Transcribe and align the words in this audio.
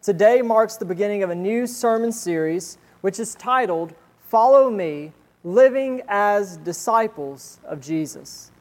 Today 0.00 0.40
marks 0.40 0.76
the 0.76 0.86
beginning 0.86 1.22
of 1.22 1.28
a 1.28 1.34
new 1.34 1.66
sermon 1.66 2.12
series 2.12 2.78
which 3.02 3.20
is 3.20 3.34
titled 3.34 3.92
Follow 4.30 4.70
Me 4.70 5.12
Living 5.44 6.00
as 6.08 6.56
Disciples 6.56 7.60
of 7.66 7.78
Jesus. 7.78 8.52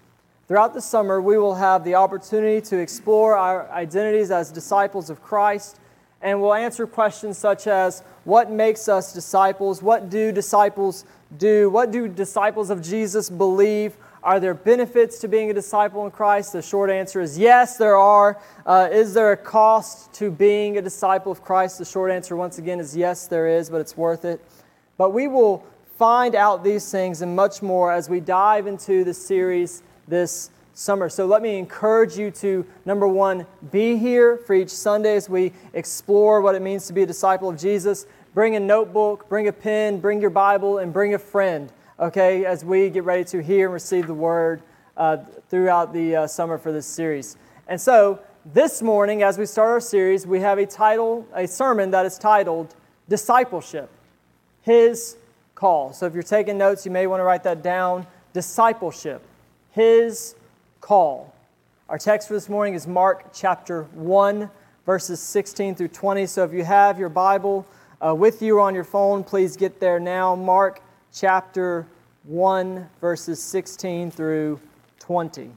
Throughout 0.49 0.73
the 0.73 0.81
summer, 0.81 1.21
we 1.21 1.37
will 1.37 1.55
have 1.55 1.85
the 1.85 1.95
opportunity 1.95 2.59
to 2.67 2.79
explore 2.79 3.37
our 3.37 3.71
identities 3.71 4.29
as 4.29 4.51
disciples 4.51 5.09
of 5.09 5.23
Christ, 5.23 5.79
and 6.21 6.41
we'll 6.41 6.53
answer 6.53 6.85
questions 6.85 7.37
such 7.37 7.67
as 7.67 8.03
What 8.25 8.51
makes 8.51 8.89
us 8.89 9.13
disciples? 9.13 9.81
What 9.81 10.09
do 10.09 10.33
disciples 10.33 11.05
do? 11.37 11.69
What 11.69 11.91
do 11.91 12.09
disciples 12.09 12.69
of 12.69 12.81
Jesus 12.81 13.29
believe? 13.29 13.95
Are 14.21 14.41
there 14.41 14.53
benefits 14.53 15.19
to 15.19 15.29
being 15.29 15.49
a 15.49 15.53
disciple 15.53 16.03
in 16.03 16.11
Christ? 16.11 16.51
The 16.51 16.61
short 16.61 16.89
answer 16.89 17.21
is 17.21 17.37
yes, 17.37 17.77
there 17.77 17.95
are. 17.95 18.37
Uh, 18.65 18.89
is 18.91 19.13
there 19.13 19.31
a 19.31 19.37
cost 19.37 20.11
to 20.15 20.29
being 20.29 20.77
a 20.77 20.81
disciple 20.81 21.31
of 21.31 21.41
Christ? 21.41 21.77
The 21.77 21.85
short 21.85 22.11
answer, 22.11 22.35
once 22.35 22.57
again, 22.57 22.81
is 22.81 22.97
yes, 22.97 23.27
there 23.27 23.47
is, 23.47 23.69
but 23.69 23.79
it's 23.79 23.95
worth 23.95 24.25
it. 24.25 24.43
But 24.97 25.11
we 25.11 25.29
will 25.29 25.65
find 25.97 26.35
out 26.35 26.65
these 26.65 26.91
things 26.91 27.21
and 27.21 27.33
much 27.33 27.61
more 27.61 27.93
as 27.93 28.09
we 28.09 28.19
dive 28.19 28.67
into 28.67 29.05
the 29.05 29.13
series 29.13 29.83
this 30.09 30.49
summer. 30.73 31.07
So 31.07 31.25
let 31.25 31.41
me 31.41 31.57
encourage 31.57 32.17
you 32.17 32.29
to, 32.31 32.65
number 32.83 33.07
one, 33.07 33.45
be 33.71 33.95
here 33.95 34.35
for 34.35 34.53
each 34.53 34.69
Sunday 34.69 35.15
as 35.15 35.29
we 35.29 35.53
explore 35.73 36.41
what 36.41 36.55
it 36.55 36.61
means 36.61 36.87
to 36.87 36.93
be 36.93 37.03
a 37.03 37.05
disciple 37.05 37.47
of 37.47 37.57
Jesus. 37.57 38.05
Bring 38.33 38.57
a 38.57 38.59
notebook, 38.59 39.29
bring 39.29 39.47
a 39.47 39.53
pen, 39.53 40.01
bring 40.01 40.19
your 40.19 40.29
Bible, 40.29 40.79
and 40.79 40.91
bring 40.91 41.13
a 41.13 41.19
friend 41.19 41.71
okay, 41.99 42.45
as 42.45 42.63
we 42.63 42.89
get 42.89 43.03
ready 43.03 43.25
to 43.25 43.43
hear 43.43 43.65
and 43.65 43.73
receive 43.73 44.07
the 44.07 44.13
word 44.13 44.61
uh, 44.95 45.17
throughout 45.49 45.93
the 45.93 46.15
uh, 46.15 46.27
summer 46.27 46.57
for 46.57 46.71
this 46.71 46.85
series. 46.85 47.35
And 47.67 47.79
so, 47.79 48.19
this 48.45 48.81
morning, 48.81 49.21
as 49.21 49.37
we 49.37 49.45
start 49.45 49.69
our 49.69 49.81
series, 49.81 50.25
we 50.25 50.39
have 50.39 50.57
a 50.57 50.65
title, 50.65 51.27
a 51.33 51.45
sermon 51.45 51.91
that 51.91 52.05
is 52.05 52.17
titled 52.17 52.73
Discipleship, 53.09 53.89
His 54.61 55.17
Call. 55.55 55.91
So, 55.91 56.05
if 56.05 56.13
you're 56.13 56.23
taking 56.23 56.57
notes, 56.57 56.85
you 56.85 56.91
may 56.91 57.05
want 57.05 57.19
to 57.19 57.25
write 57.25 57.43
that 57.43 57.61
down. 57.61 58.07
Discipleship, 58.33 59.21
His 59.71 60.35
Call. 60.79 61.33
Our 61.89 61.97
text 61.97 62.29
for 62.29 62.33
this 62.33 62.47
morning 62.47 62.75
is 62.75 62.87
Mark 62.87 63.33
chapter 63.33 63.83
1, 63.93 64.49
verses 64.85 65.19
16 65.19 65.75
through 65.75 65.89
20. 65.89 66.25
So, 66.27 66.45
if 66.45 66.53
you 66.53 66.63
have 66.63 66.97
your 66.97 67.09
Bible 67.09 67.67
uh, 67.99 68.15
with 68.15 68.41
you 68.41 68.57
or 68.57 68.61
on 68.61 68.73
your 68.73 68.85
phone, 68.85 69.21
please 69.25 69.57
get 69.57 69.81
there 69.81 69.99
now. 69.99 70.33
Mark 70.33 70.81
chapter 71.13 71.87
1, 72.23 72.89
verses 73.01 73.41
16 73.41 74.11
through 74.11 74.59
20. 74.99 75.51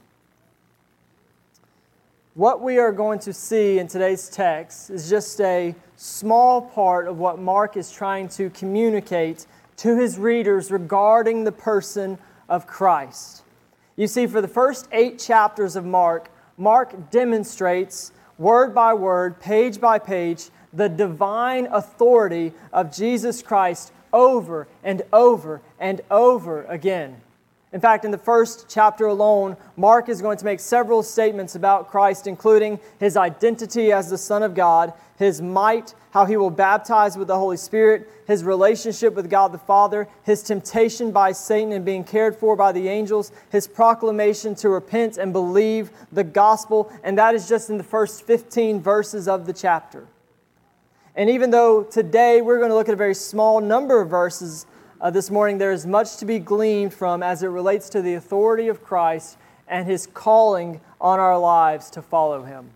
What 2.35 2.61
we 2.61 2.79
are 2.79 2.91
going 2.91 3.19
to 3.19 3.33
see 3.33 3.77
in 3.77 3.87
today's 3.87 4.27
text 4.27 4.89
is 4.89 5.07
just 5.09 5.39
a 5.41 5.75
small 5.95 6.61
part 6.61 7.07
of 7.07 7.19
what 7.19 7.37
Mark 7.37 7.77
is 7.77 7.91
trying 7.91 8.27
to 8.29 8.49
communicate 8.49 9.45
to 9.77 9.95
his 9.95 10.17
readers 10.17 10.71
regarding 10.71 11.43
the 11.43 11.51
person 11.51 12.17
of 12.49 12.65
Christ. 12.65 13.43
You 13.95 14.07
see, 14.07 14.25
for 14.25 14.41
the 14.41 14.47
first 14.47 14.87
eight 14.91 15.19
chapters 15.19 15.75
of 15.75 15.85
Mark, 15.85 16.31
Mark 16.57 17.11
demonstrates 17.11 18.11
word 18.39 18.73
by 18.73 18.95
word, 18.95 19.39
page 19.39 19.79
by 19.79 19.99
page, 19.99 20.49
the 20.73 20.89
divine 20.89 21.67
authority 21.67 22.51
of 22.71 22.91
Jesus 22.91 23.43
Christ 23.43 23.91
over 24.13 24.67
and 24.83 25.01
over 25.11 25.61
and 25.79 25.99
over 26.09 26.63
again. 26.65 27.19
In 27.73 27.81
fact, 27.81 28.05
in 28.05 28.11
the 28.11 28.19
first 28.19 28.67
chapter 28.69 29.07
alone, 29.07 29.57
Mark 29.75 30.07
is 30.07 30.21
going 30.21 30.37
to 30.37 30.45
make 30.45 30.59
several 30.59 31.01
statements 31.01 31.55
about 31.55 31.89
Christ, 31.89 32.27
including 32.27 32.79
his 32.99 33.17
identity 33.17 33.91
as 33.91 34.11
the 34.11 34.17
Son 34.17 34.43
of 34.43 34.53
God, 34.53 34.93
his 35.17 35.41
might, 35.41 35.95
how 36.11 36.25
he 36.25 36.37
will 36.37 36.51
baptize 36.51 37.17
with 37.17 37.27
the 37.27 37.37
Holy 37.37 37.57
Spirit, 37.57 38.07
his 38.27 38.43
relationship 38.43 39.15
with 39.15 39.27
God 39.27 39.51
the 39.51 39.57
Father, 39.57 40.07
his 40.21 40.43
temptation 40.43 41.11
by 41.11 41.31
Satan 41.31 41.71
and 41.71 41.83
being 41.83 42.03
cared 42.03 42.35
for 42.35 42.55
by 42.55 42.71
the 42.71 42.87
angels, 42.87 43.31
his 43.49 43.67
proclamation 43.67 44.53
to 44.55 44.69
repent 44.69 45.17
and 45.17 45.33
believe 45.33 45.89
the 46.11 46.23
gospel, 46.23 46.91
and 47.03 47.17
that 47.17 47.33
is 47.33 47.49
just 47.49 47.71
in 47.71 47.79
the 47.79 47.83
first 47.83 48.21
15 48.21 48.81
verses 48.81 49.27
of 49.27 49.47
the 49.47 49.53
chapter. 49.53 50.05
And 51.15 51.29
even 51.29 51.51
though 51.51 51.83
today 51.83 52.41
we're 52.41 52.57
going 52.57 52.71
to 52.71 52.75
look 52.75 52.89
at 52.89 52.93
a 52.93 52.97
very 52.97 53.13
small 53.13 53.61
number 53.61 54.01
of 54.01 54.09
verses 54.09 54.65
uh, 54.99 55.11
this 55.11 55.29
morning, 55.29 55.59
there 55.59 55.71
is 55.71 55.85
much 55.85 56.17
to 56.17 56.25
be 56.25 56.39
gleaned 56.39 56.91
from 56.91 57.21
as 57.21 57.43
it 57.43 57.47
relates 57.47 57.87
to 57.89 58.01
the 58.01 58.15
authority 58.15 58.67
of 58.67 58.83
Christ 58.83 59.37
and 59.67 59.85
his 59.87 60.07
calling 60.07 60.81
on 60.99 61.19
our 61.19 61.37
lives 61.37 61.91
to 61.91 62.01
follow 62.01 62.43
him. 62.43 62.71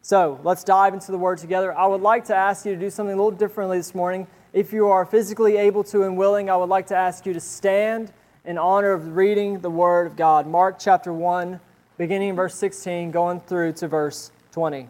So 0.00 0.40
let's 0.42 0.64
dive 0.64 0.94
into 0.94 1.12
the 1.12 1.18
word 1.18 1.38
together. 1.38 1.76
I 1.76 1.86
would 1.86 2.00
like 2.00 2.24
to 2.26 2.34
ask 2.34 2.64
you 2.64 2.74
to 2.74 2.80
do 2.80 2.88
something 2.88 3.12
a 3.12 3.22
little 3.22 3.38
differently 3.38 3.76
this 3.76 3.94
morning. 3.94 4.26
If 4.54 4.72
you 4.72 4.88
are 4.88 5.04
physically 5.04 5.58
able 5.58 5.84
to 5.84 6.04
and 6.04 6.16
willing, 6.16 6.48
I 6.48 6.56
would 6.56 6.70
like 6.70 6.86
to 6.86 6.96
ask 6.96 7.26
you 7.26 7.34
to 7.34 7.40
stand 7.40 8.12
in 8.46 8.56
honor 8.56 8.92
of 8.92 9.14
reading 9.14 9.60
the 9.60 9.70
word 9.70 10.06
of 10.06 10.16
God. 10.16 10.46
Mark 10.46 10.78
chapter 10.78 11.12
1, 11.12 11.60
beginning 11.98 12.30
in 12.30 12.36
verse 12.36 12.54
16, 12.54 13.10
going 13.10 13.40
through 13.40 13.74
to 13.74 13.88
verse 13.88 14.32
20. 14.52 14.88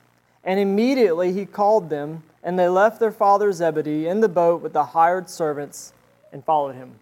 And 0.43 0.59
immediately 0.59 1.33
he 1.33 1.45
called 1.45 1.89
them, 1.89 2.23
and 2.43 2.57
they 2.57 2.67
left 2.67 2.99
their 2.99 3.11
father 3.11 3.51
Zebedee 3.51 4.07
in 4.07 4.21
the 4.21 4.29
boat 4.29 4.61
with 4.61 4.73
the 4.73 4.85
hired 4.85 5.29
servants 5.29 5.93
and 6.31 6.43
followed 6.43 6.75
him. 6.75 6.95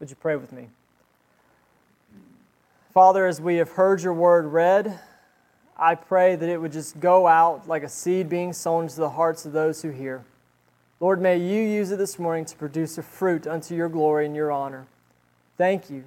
Would 0.00 0.10
you 0.10 0.16
pray 0.16 0.36
with 0.36 0.52
me? 0.52 0.68
Father, 2.92 3.26
as 3.26 3.40
we 3.40 3.56
have 3.56 3.72
heard 3.72 4.02
your 4.02 4.14
word 4.14 4.46
read, 4.46 4.98
I 5.76 5.94
pray 5.94 6.36
that 6.36 6.48
it 6.48 6.58
would 6.58 6.72
just 6.72 6.98
go 6.98 7.26
out 7.26 7.68
like 7.68 7.82
a 7.82 7.88
seed 7.88 8.30
being 8.30 8.54
sown 8.54 8.84
into 8.84 8.96
the 8.96 9.10
hearts 9.10 9.44
of 9.44 9.52
those 9.52 9.82
who 9.82 9.90
hear. 9.90 10.24
Lord, 10.98 11.20
may 11.20 11.36
you 11.36 11.60
use 11.60 11.90
it 11.90 11.98
this 11.98 12.18
morning 12.18 12.46
to 12.46 12.56
produce 12.56 12.96
a 12.96 13.02
fruit 13.02 13.46
unto 13.46 13.74
your 13.74 13.90
glory 13.90 14.24
and 14.24 14.34
your 14.34 14.50
honor. 14.50 14.86
Thank 15.58 15.90
you 15.90 16.04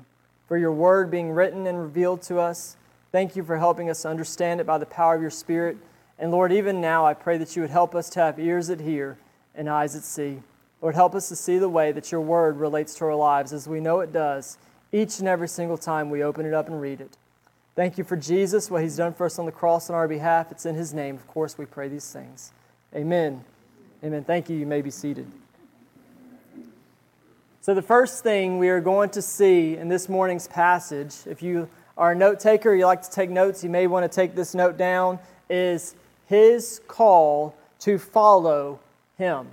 for 0.48 0.58
your 0.58 0.72
word 0.72 1.12
being 1.12 1.30
written 1.30 1.68
and 1.68 1.80
revealed 1.80 2.24
to 2.24 2.40
us. 2.40 2.76
Thank 3.12 3.36
you 3.36 3.44
for 3.44 3.58
helping 3.58 3.88
us 3.88 4.04
understand 4.04 4.60
it 4.60 4.66
by 4.66 4.80
the 4.80 4.88
power 4.88 5.14
of 5.14 5.22
your 5.22 5.30
Spirit. 5.30 5.78
And 6.20 6.32
Lord, 6.32 6.52
even 6.52 6.82
now, 6.82 7.06
I 7.06 7.14
pray 7.14 7.38
that 7.38 7.56
you 7.56 7.62
would 7.62 7.72
help 7.72 7.96
us 7.96 8.10
to 8.12 8.20
have 8.20 8.38
ears 8.38 8.68
that 8.68 8.82
hear 8.82 9.18
and 9.56 9.70
eyes 9.70 9.94
that 9.94 10.04
see. 10.04 10.40
Lord, 10.82 10.96
help 10.96 11.16
us 11.16 11.30
to 11.30 11.36
see 11.36 11.58
the 11.58 11.70
way 11.70 11.92
that 11.94 12.12
your 12.12 12.22
word 12.22 12.58
relates 12.58 12.94
to 12.96 13.06
our 13.06 13.16
lives 13.16 13.54
as 13.54 13.68
we 13.68 13.80
know 13.80 14.02
it 14.02 14.12
does 14.12 14.58
each 14.92 15.20
and 15.20 15.28
every 15.28 15.48
single 15.48 15.78
time 15.78 16.10
we 16.10 16.24
open 16.24 16.46
it 16.46 16.54
up 16.54 16.68
and 16.68 16.82
read 16.82 17.00
it. 17.02 17.18
Thank 17.76 17.98
you 17.98 18.04
for 18.04 18.18
Jesus, 18.18 18.70
what 18.70 18.82
he's 18.82 18.98
done 18.98 19.14
for 19.14 19.26
us 19.26 19.40
on 19.40 19.46
the 19.46 19.52
cross 19.52 19.90
on 19.90 19.96
our 19.96 20.08
behalf. 20.08 20.52
It's 20.52 20.66
in 20.66 20.76
his 20.76 20.94
name, 20.94 21.16
of 21.16 21.28
course, 21.28 21.58
we 21.58 21.66
pray 21.66 21.88
these 21.88 22.12
things. 22.12 22.52
Amen. 22.94 23.44
Amen. 24.04 24.24
Thank 24.24 24.50
you. 24.50 24.58
You 24.58 24.66
may 24.66 24.82
be 24.82 24.90
seated. 24.90 25.28
So, 27.62 27.74
the 27.74 27.82
first 27.82 28.24
thing 28.24 28.58
we 28.58 28.70
are 28.70 28.82
going 28.82 29.12
to 29.12 29.22
see 29.22 29.78
in 29.78 29.90
this 29.90 30.10
morning's 30.10 30.48
passage, 30.48 31.16
if 31.26 31.44
you 31.44 31.70
are 31.98 32.14
a 32.14 32.16
note 32.16 32.40
taker, 32.40 32.74
you 32.74 32.86
like 32.86 33.04
to 33.04 33.12
take 33.12 33.30
notes, 33.30 33.64
you 33.64 33.70
may 33.70 33.86
want 33.86 34.10
to 34.10 34.14
take 34.14 34.34
this 34.34 34.56
note 34.56 34.78
down, 34.78 35.20
is 35.50 35.96
his 36.30 36.80
call 36.88 37.56
to 37.80 37.98
follow 37.98 38.80
him. 39.18 39.48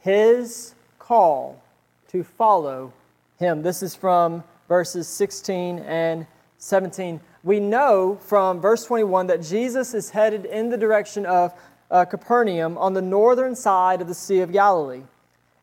His 0.00 0.74
call 0.98 1.62
to 2.08 2.24
follow 2.24 2.90
him. 3.38 3.62
This 3.62 3.82
is 3.82 3.94
from 3.94 4.42
verses 4.66 5.06
16 5.06 5.80
and 5.80 6.26
17. 6.56 7.20
We 7.44 7.60
know 7.60 8.18
from 8.22 8.62
verse 8.62 8.86
21 8.86 9.26
that 9.26 9.42
Jesus 9.42 9.92
is 9.92 10.08
headed 10.08 10.46
in 10.46 10.70
the 10.70 10.78
direction 10.78 11.26
of 11.26 11.52
uh, 11.90 12.06
Capernaum 12.06 12.78
on 12.78 12.94
the 12.94 13.02
northern 13.02 13.54
side 13.54 14.00
of 14.00 14.08
the 14.08 14.14
Sea 14.14 14.40
of 14.40 14.50
Galilee. 14.50 15.02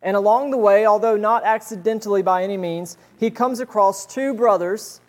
And 0.04 0.16
along 0.16 0.51
the 0.51 0.58
way, 0.58 0.86
although 0.86 1.18
not 1.18 1.44
accidentally 1.44 2.22
by 2.22 2.44
any 2.44 2.58
means, 2.58 2.96
he 3.19 3.31
comes 3.31 3.60
across 3.60 4.06
two 4.06 4.36
brothers 4.36 5.01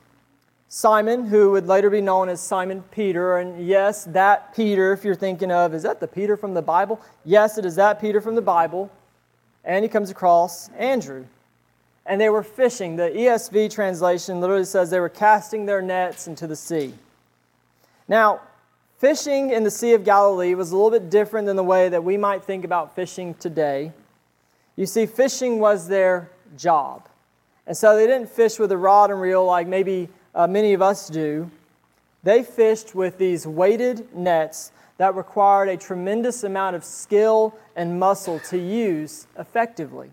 Simon, 0.68 1.26
who 1.26 1.52
would 1.52 1.66
later 1.66 1.90
be 1.90 2.00
known 2.00 2.28
as 2.28 2.40
Simon 2.40 2.82
Peter. 2.90 3.38
And 3.38 3.66
yes, 3.66 4.04
that 4.04 4.54
Peter, 4.54 4.92
if 4.92 5.04
you're 5.04 5.14
thinking 5.14 5.50
of, 5.50 5.74
is 5.74 5.84
that 5.84 6.00
the 6.00 6.08
Peter 6.08 6.36
from 6.36 6.54
the 6.54 6.62
Bible? 6.62 7.00
Yes, 7.24 7.56
it 7.58 7.64
is 7.64 7.76
that 7.76 8.00
Peter 8.00 8.20
from 8.20 8.34
the 8.34 8.42
Bible. 8.42 8.90
And 9.64 9.84
he 9.84 9.88
comes 9.88 10.10
across 10.10 10.68
Andrew. 10.70 11.24
And 12.04 12.20
they 12.20 12.28
were 12.28 12.42
fishing. 12.42 12.96
The 12.96 13.10
ESV 13.10 13.72
translation 13.72 14.40
literally 14.40 14.64
says 14.64 14.90
they 14.90 15.00
were 15.00 15.08
casting 15.08 15.66
their 15.66 15.82
nets 15.82 16.26
into 16.26 16.46
the 16.46 16.56
sea. 16.56 16.94
Now, 18.08 18.40
Fishing 18.98 19.50
in 19.50 19.62
the 19.62 19.70
Sea 19.70 19.92
of 19.92 20.04
Galilee 20.04 20.54
was 20.54 20.72
a 20.72 20.76
little 20.76 20.90
bit 20.90 21.10
different 21.10 21.46
than 21.46 21.56
the 21.56 21.62
way 21.62 21.90
that 21.90 22.02
we 22.02 22.16
might 22.16 22.42
think 22.42 22.64
about 22.64 22.94
fishing 22.94 23.34
today. 23.34 23.92
You 24.74 24.86
see, 24.86 25.04
fishing 25.04 25.58
was 25.58 25.86
their 25.86 26.30
job. 26.56 27.06
And 27.66 27.76
so 27.76 27.94
they 27.94 28.06
didn't 28.06 28.30
fish 28.30 28.58
with 28.58 28.72
a 28.72 28.76
rod 28.76 29.10
and 29.10 29.20
reel 29.20 29.44
like 29.44 29.66
maybe 29.66 30.08
uh, 30.36 30.46
many 30.46 30.74
of 30.74 30.82
us 30.82 31.08
do. 31.08 31.50
They 32.22 32.42
fished 32.42 32.94
with 32.94 33.18
these 33.18 33.46
weighted 33.46 34.14
nets 34.14 34.70
that 34.98 35.14
required 35.16 35.68
a 35.68 35.76
tremendous 35.76 36.44
amount 36.44 36.76
of 36.76 36.84
skill 36.84 37.54
and 37.74 37.98
muscle 37.98 38.38
to 38.50 38.58
use 38.58 39.26
effectively. 39.38 40.10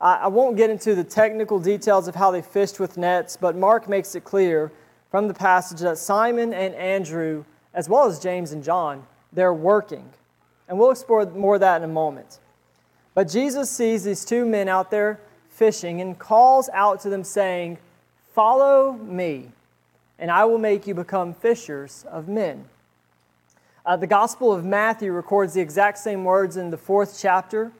I, 0.00 0.14
I 0.14 0.26
won't 0.26 0.56
get 0.56 0.70
into 0.70 0.94
the 0.94 1.04
technical 1.04 1.60
details 1.60 2.08
of 2.08 2.16
how 2.16 2.30
they 2.30 2.42
fished 2.42 2.80
with 2.80 2.98
nets, 2.98 3.36
but 3.40 3.56
Mark 3.56 3.88
makes 3.88 4.14
it 4.14 4.24
clear 4.24 4.72
from 5.10 5.28
the 5.28 5.34
passage 5.34 5.80
that 5.80 5.98
Simon 5.98 6.52
and 6.52 6.74
Andrew, 6.74 7.44
as 7.74 7.88
well 7.88 8.06
as 8.06 8.18
James 8.18 8.52
and 8.52 8.64
John, 8.64 9.06
they're 9.32 9.54
working. 9.54 10.10
And 10.68 10.78
we'll 10.78 10.90
explore 10.90 11.26
more 11.26 11.54
of 11.54 11.60
that 11.60 11.82
in 11.82 11.88
a 11.88 11.92
moment. 11.92 12.38
But 13.14 13.28
Jesus 13.28 13.70
sees 13.70 14.04
these 14.04 14.24
two 14.24 14.46
men 14.46 14.68
out 14.68 14.90
there 14.90 15.20
fishing 15.50 16.00
and 16.00 16.18
calls 16.18 16.70
out 16.72 17.00
to 17.00 17.10
them, 17.10 17.24
saying, 17.24 17.78
Follow 18.32 18.92
me, 18.92 19.50
and 20.18 20.30
I 20.30 20.46
will 20.46 20.56
make 20.56 20.86
you 20.86 20.94
become 20.94 21.34
fishers 21.34 22.06
of 22.10 22.28
men. 22.28 22.64
Uh, 23.84 23.96
the 23.96 24.06
Gospel 24.06 24.52
of 24.52 24.64
Matthew 24.64 25.12
records 25.12 25.52
the 25.52 25.60
exact 25.60 25.98
same 25.98 26.24
words 26.24 26.56
in 26.56 26.70
the 26.70 26.78
fourth 26.78 27.18
chapter. 27.20 27.72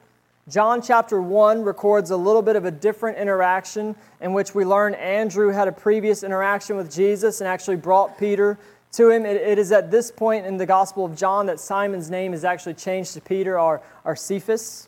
John 0.47 0.83
chapter 0.83 1.19
1 1.19 1.63
records 1.63 2.11
a 2.11 2.17
little 2.17 2.43
bit 2.43 2.55
of 2.55 2.65
a 2.65 2.71
different 2.71 3.17
interaction 3.17 3.95
in 4.21 4.33
which 4.33 4.53
we 4.53 4.63
learn 4.63 4.93
Andrew 4.93 5.49
had 5.49 5.67
a 5.67 5.71
previous 5.71 6.21
interaction 6.21 6.77
with 6.77 6.93
Jesus 6.93 7.41
and 7.41 7.47
actually 7.47 7.77
brought 7.77 8.19
Peter 8.19 8.59
to 8.91 9.09
him. 9.09 9.25
it, 9.25 9.37
it 9.37 9.57
is 9.57 9.71
at 9.71 9.89
this 9.89 10.11
point 10.11 10.45
in 10.45 10.57
the 10.57 10.67
Gospel 10.67 11.03
of 11.03 11.15
John 11.15 11.47
that 11.47 11.59
Simon's 11.59 12.11
name 12.11 12.31
is 12.31 12.43
actually 12.43 12.75
changed 12.75 13.13
to 13.13 13.21
Peter 13.21 13.59
or, 13.59 13.81
or 14.05 14.15
Cephas. 14.15 14.87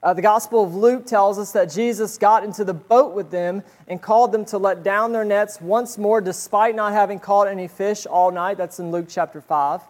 Uh, 0.00 0.14
the 0.14 0.22
Gospel 0.22 0.62
of 0.62 0.74
Luke 0.74 1.06
tells 1.06 1.38
us 1.38 1.50
that 1.52 1.70
Jesus 1.70 2.18
got 2.18 2.44
into 2.44 2.64
the 2.64 2.74
boat 2.74 3.14
with 3.14 3.30
them 3.30 3.64
and 3.88 4.00
called 4.00 4.30
them 4.30 4.44
to 4.46 4.58
let 4.58 4.84
down 4.84 5.12
their 5.12 5.24
nets 5.24 5.60
once 5.60 5.98
more, 5.98 6.20
despite 6.20 6.76
not 6.76 6.92
having 6.92 7.18
caught 7.18 7.48
any 7.48 7.66
fish 7.66 8.06
all 8.06 8.30
night. 8.30 8.58
That's 8.58 8.78
in 8.78 8.92
Luke 8.92 9.06
chapter 9.08 9.40
5. 9.40 9.80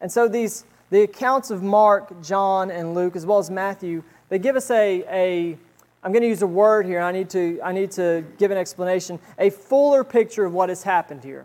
And 0.00 0.12
so 0.12 0.28
these 0.28 0.64
the 0.90 1.02
accounts 1.02 1.50
of 1.50 1.62
Mark, 1.62 2.22
John, 2.22 2.70
and 2.70 2.94
Luke, 2.94 3.14
as 3.14 3.26
well 3.26 3.38
as 3.38 3.50
Matthew, 3.50 4.02
they 4.28 4.38
give 4.38 4.56
us 4.56 4.70
a, 4.70 5.04
a 5.10 5.58
I'm 6.02 6.12
going 6.12 6.22
to 6.22 6.28
use 6.28 6.42
a 6.42 6.46
word 6.46 6.86
here. 6.86 7.00
I 7.00 7.12
need, 7.12 7.28
to, 7.30 7.60
I 7.62 7.72
need 7.72 7.90
to 7.92 8.24
give 8.38 8.50
an 8.50 8.56
explanation, 8.56 9.18
a 9.38 9.50
fuller 9.50 10.04
picture 10.04 10.44
of 10.44 10.52
what 10.54 10.68
has 10.68 10.82
happened 10.84 11.24
here. 11.24 11.44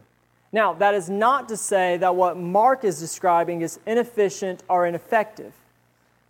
Now, 0.51 0.73
that 0.75 0.93
is 0.93 1.09
not 1.09 1.49
to 1.49 1.57
say 1.57 1.97
that 1.97 2.15
what 2.15 2.37
Mark 2.37 2.83
is 2.83 2.99
describing 2.99 3.61
is 3.61 3.79
inefficient 3.87 4.63
or 4.69 4.85
ineffective. 4.85 5.53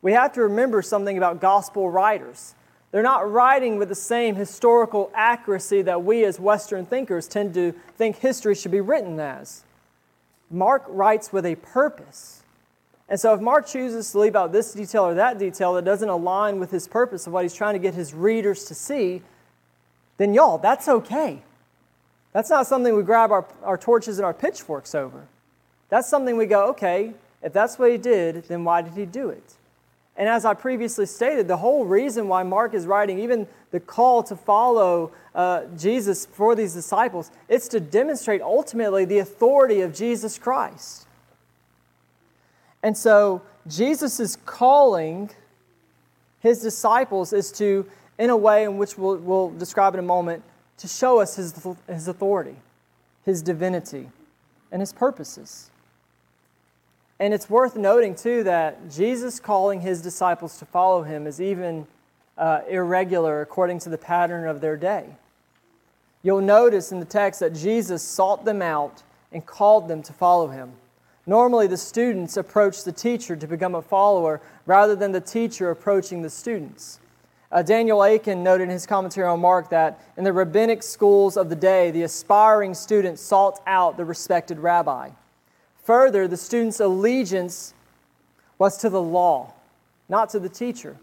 We 0.04 0.12
have 0.12 0.34
to 0.34 0.42
remember 0.42 0.82
something 0.82 1.18
about 1.18 1.42
gospel 1.42 1.90
writers. 1.90 2.54
They're 2.92 3.02
not 3.02 3.32
writing 3.32 3.78
with 3.78 3.90
the 3.90 3.96
same 3.96 4.36
historical 4.36 5.10
accuracy 5.16 5.82
that 5.82 6.04
we 6.04 6.26
as 6.26 6.40
Western 6.40 6.86
thinkers 6.86 7.28
tend 7.28 7.56
to 7.56 7.74
think 7.98 8.18
history 8.18 8.54
should 8.54 8.70
be 8.70 8.82
written 8.82 9.20
as. 9.20 9.64
Mark 10.52 10.84
writes 10.88 11.34
with 11.34 11.46
a 11.46 11.56
purpose. 11.56 12.44
And 13.10 13.20
so, 13.20 13.34
if 13.34 13.42
Mark 13.42 13.66
chooses 13.66 14.12
to 14.12 14.20
leave 14.20 14.36
out 14.36 14.52
this 14.52 14.74
detail 14.74 15.06
or 15.06 15.14
that 15.16 15.40
detail 15.40 15.74
that 15.74 15.86
doesn't 15.86 16.10
align 16.10 16.60
with 16.60 16.70
his 16.70 16.88
purpose 16.88 17.26
of 17.26 17.34
what 17.34 17.44
he's 17.44 17.54
trying 17.54 17.74
to 17.74 17.80
get 17.80 17.94
his 17.94 18.14
readers 18.14 18.66
to 18.66 18.76
see, 18.76 19.22
then 20.18 20.34
y'all, 20.34 20.58
that's 20.58 20.88
okay. 20.88 21.42
That's 22.34 22.50
not 22.50 22.68
something 22.68 22.96
we 22.96 23.04
grab 23.04 23.32
our, 23.32 23.46
our 23.64 23.78
torches 23.78 24.20
and 24.20 24.26
our 24.26 24.34
pitchforks 24.34 24.94
over. 24.94 25.28
That's 25.90 26.10
something 26.10 26.36
we 26.36 26.46
go, 26.46 26.68
okay, 26.70 27.14
if 27.42 27.54
that's 27.54 27.80
what 27.80 27.92
he 27.92 27.98
did, 27.98 28.46
then 28.46 28.64
why 28.64 28.82
did 28.82 28.94
he 28.94 29.06
do 29.06 29.30
it? 29.30 29.56
And 30.15 30.30
as 30.30 30.45
I 30.45 30.54
previously 30.54 31.07
stated, 31.07 31.48
the 31.48 31.57
whole 31.57 31.86
reason 31.86 32.27
why 32.27 32.44
Mark 32.44 32.74
is 32.74 32.86
writing, 32.86 33.19
even 33.19 33.48
the 33.71 33.80
call 33.80 34.21
to 34.24 34.36
follow 34.36 35.12
uh, 35.33 35.63
Jesus 35.75 36.27
for 36.27 36.56
these 36.56 36.74
disciples, 36.74 37.31
it's 37.50 37.68
to 37.69 37.80
demonstrate 37.80 38.42
ultimately 38.42 39.06
the 39.06 39.18
authority 39.19 39.81
of 39.81 39.94
Jesus 39.94 40.38
Christ. 40.38 41.07
And 42.83 42.95
so 42.95 43.42
Jesus 43.68 44.19
is 44.19 44.38
calling 44.45 45.31
his 46.44 46.62
disciples 46.62 47.31
is 47.31 47.51
to, 47.54 47.89
in 48.19 48.30
a 48.30 48.36
way 48.38 48.65
in 48.65 48.77
which 48.77 48.98
we'll, 48.98 49.15
we'll 49.15 49.50
describe 49.51 49.94
in 49.94 50.00
a 50.00 50.04
moment, 50.04 50.44
to 50.77 50.88
show 50.89 51.19
us 51.19 51.38
his, 51.38 51.54
his 51.88 52.10
authority, 52.10 52.57
his 53.24 53.42
divinity, 53.42 54.10
and 54.69 54.81
his 54.81 54.92
purposes. 54.92 55.71
And 57.19 57.33
it's 57.33 57.50
worth 57.50 57.75
noting, 57.75 58.15
too, 58.15 58.44
that 58.44 58.89
Jesus 58.89 59.39
calling 59.39 59.81
his 59.81 60.01
disciples 60.01 60.57
to 60.60 60.65
follow 60.65 61.04
him 61.04 61.27
is 61.27 61.39
even 61.39 61.88
uh, 62.38 62.62
irregular 62.69 63.42
according 63.42 63.80
to 63.80 63.89
the 63.89 63.98
pattern 63.98 64.48
of 64.48 64.62
their 64.62 64.75
day. 64.75 65.06
You'll 66.24 66.42
notice 66.42 66.92
in 66.92 67.00
the 67.00 67.06
text 67.06 67.39
that 67.42 67.54
Jesus 67.54 68.01
sought 68.01 68.45
them 68.45 68.62
out 68.62 69.04
and 69.31 69.45
called 69.45 69.88
them 69.88 70.01
to 70.04 70.13
follow 70.13 70.48
him. 70.48 70.71
Normally, 71.25 71.68
the 71.68 71.77
students 71.77 72.36
approach 72.36 72.83
the 72.83 72.92
teacher 72.92 73.36
to 73.36 73.48
become 73.48 73.75
a 73.75 73.81
follower 73.81 74.42
rather 74.65 74.95
than 74.95 75.12
the 75.12 75.21
teacher 75.21 75.69
approaching 75.69 76.21
the 76.21 76.30
students. 76.30 77.00
Uh, 77.51 77.62
Daniel 77.62 78.04
Akin 78.04 78.42
noted 78.42 78.63
in 78.63 78.69
his 78.71 78.88
commentary 78.88 79.27
on 79.27 79.39
Mark 79.39 79.69
that 79.69 80.01
in 80.18 80.24
the 80.24 80.33
rabbinic 80.33 80.81
schools 80.81 81.38
of 81.38 81.50
the 81.50 81.56
day, 81.56 81.92
the 81.92 82.01
aspiring 82.04 82.74
student 82.74 83.19
sought 83.19 83.62
out 83.68 83.95
the 83.95 84.04
respected 84.04 84.60
rabbi. 84.60 85.12
Further, 85.84 86.28
the 86.28 86.38
student's 86.38 86.80
allegiance 86.80 87.74
was 88.58 88.78
to 88.78 88.90
the 88.90 89.02
law, 89.02 89.54
not 90.08 90.30
to 90.30 90.40
the 90.40 90.50
teacher. 90.50 90.98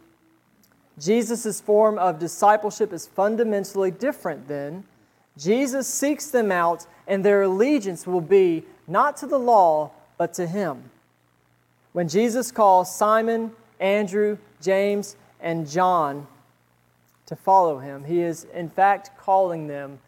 Jesus' 0.98 1.60
form 1.60 1.98
of 1.98 2.18
discipleship 2.18 2.92
is 2.92 3.06
fundamentally 3.06 3.90
different 3.90 4.48
then. 4.48 4.84
Jesus 5.36 5.86
seeks 5.86 6.28
them 6.28 6.50
out, 6.50 6.86
and 7.06 7.24
their 7.24 7.42
allegiance 7.42 8.06
will 8.06 8.20
be 8.20 8.64
not 8.86 9.16
to 9.18 9.26
the 9.26 9.38
law, 9.38 9.90
but 10.18 10.34
to 10.34 10.46
him. 10.46 10.90
When 11.92 12.08
Jesus 12.08 12.52
calls 12.52 12.94
Simon, 12.94 13.52
Andrew, 13.78 14.38
James, 14.60 15.16
and 15.40 15.68
John 15.68 16.26
to 17.26 17.36
follow 17.36 17.78
him, 17.78 18.04
he 18.04 18.20
is 18.20 18.44
in 18.52 18.68
fact 18.68 19.10
calling 19.18 19.66
them 19.66 19.98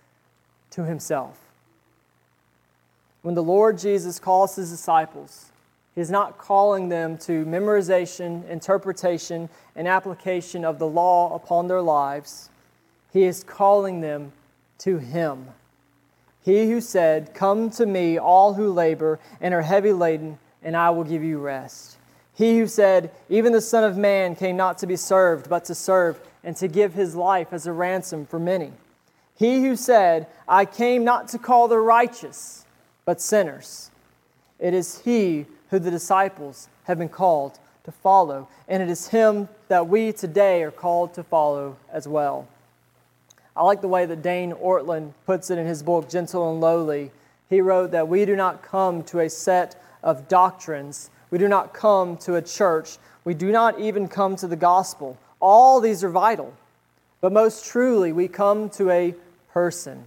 to 0.70 0.84
himself. 0.84 1.41
When 3.22 3.34
the 3.34 3.42
Lord 3.42 3.78
Jesus 3.78 4.18
calls 4.18 4.56
his 4.56 4.70
disciples, 4.70 5.52
he 5.94 6.00
is 6.00 6.10
not 6.10 6.38
calling 6.38 6.88
them 6.88 7.18
to 7.18 7.44
memorization, 7.44 8.48
interpretation, 8.48 9.48
and 9.76 9.86
application 9.86 10.64
of 10.64 10.78
the 10.78 10.86
law 10.86 11.34
upon 11.34 11.68
their 11.68 11.82
lives. 11.82 12.50
He 13.12 13.24
is 13.24 13.44
calling 13.44 14.00
them 14.00 14.32
to 14.78 14.98
him. 14.98 15.48
He 16.44 16.70
who 16.70 16.80
said, 16.80 17.34
Come 17.34 17.70
to 17.70 17.86
me, 17.86 18.18
all 18.18 18.54
who 18.54 18.72
labor 18.72 19.20
and 19.40 19.54
are 19.54 19.62
heavy 19.62 19.92
laden, 19.92 20.38
and 20.62 20.76
I 20.76 20.90
will 20.90 21.04
give 21.04 21.22
you 21.22 21.38
rest. 21.38 21.98
He 22.34 22.58
who 22.58 22.66
said, 22.66 23.10
Even 23.28 23.52
the 23.52 23.60
Son 23.60 23.84
of 23.84 23.96
Man 23.96 24.34
came 24.34 24.56
not 24.56 24.78
to 24.78 24.86
be 24.86 24.96
served, 24.96 25.48
but 25.48 25.64
to 25.66 25.74
serve, 25.74 26.18
and 26.42 26.56
to 26.56 26.66
give 26.66 26.94
his 26.94 27.14
life 27.14 27.52
as 27.52 27.66
a 27.66 27.72
ransom 27.72 28.26
for 28.26 28.40
many. 28.40 28.72
He 29.36 29.60
who 29.60 29.76
said, 29.76 30.26
I 30.48 30.64
came 30.64 31.04
not 31.04 31.28
to 31.28 31.38
call 31.38 31.68
the 31.68 31.78
righteous, 31.78 32.61
but 33.04 33.20
sinners. 33.20 33.90
It 34.58 34.74
is 34.74 35.00
he 35.00 35.46
who 35.70 35.78
the 35.78 35.90
disciples 35.90 36.68
have 36.84 36.98
been 36.98 37.08
called 37.08 37.58
to 37.84 37.92
follow, 37.92 38.48
and 38.68 38.82
it 38.82 38.88
is 38.88 39.08
him 39.08 39.48
that 39.68 39.88
we 39.88 40.12
today 40.12 40.62
are 40.62 40.70
called 40.70 41.14
to 41.14 41.22
follow 41.22 41.76
as 41.92 42.06
well. 42.06 42.46
I 43.56 43.64
like 43.64 43.80
the 43.80 43.88
way 43.88 44.06
that 44.06 44.22
Dane 44.22 44.52
Ortlund 44.52 45.12
puts 45.26 45.50
it 45.50 45.58
in 45.58 45.66
his 45.66 45.82
book, 45.82 46.08
Gentle 46.08 46.50
and 46.52 46.60
Lowly. 46.60 47.10
He 47.50 47.60
wrote 47.60 47.90
that 47.90 48.08
we 48.08 48.24
do 48.24 48.36
not 48.36 48.62
come 48.62 49.02
to 49.04 49.20
a 49.20 49.28
set 49.28 49.82
of 50.02 50.28
doctrines, 50.28 51.10
we 51.30 51.38
do 51.38 51.48
not 51.48 51.74
come 51.74 52.16
to 52.18 52.36
a 52.36 52.42
church, 52.42 52.98
we 53.24 53.34
do 53.34 53.52
not 53.52 53.78
even 53.78 54.08
come 54.08 54.36
to 54.36 54.46
the 54.46 54.56
gospel. 54.56 55.18
All 55.40 55.80
these 55.80 56.02
are 56.02 56.10
vital. 56.10 56.54
But 57.20 57.32
most 57.32 57.64
truly, 57.66 58.12
we 58.12 58.26
come 58.26 58.68
to 58.70 58.90
a 58.90 59.14
person, 59.52 60.04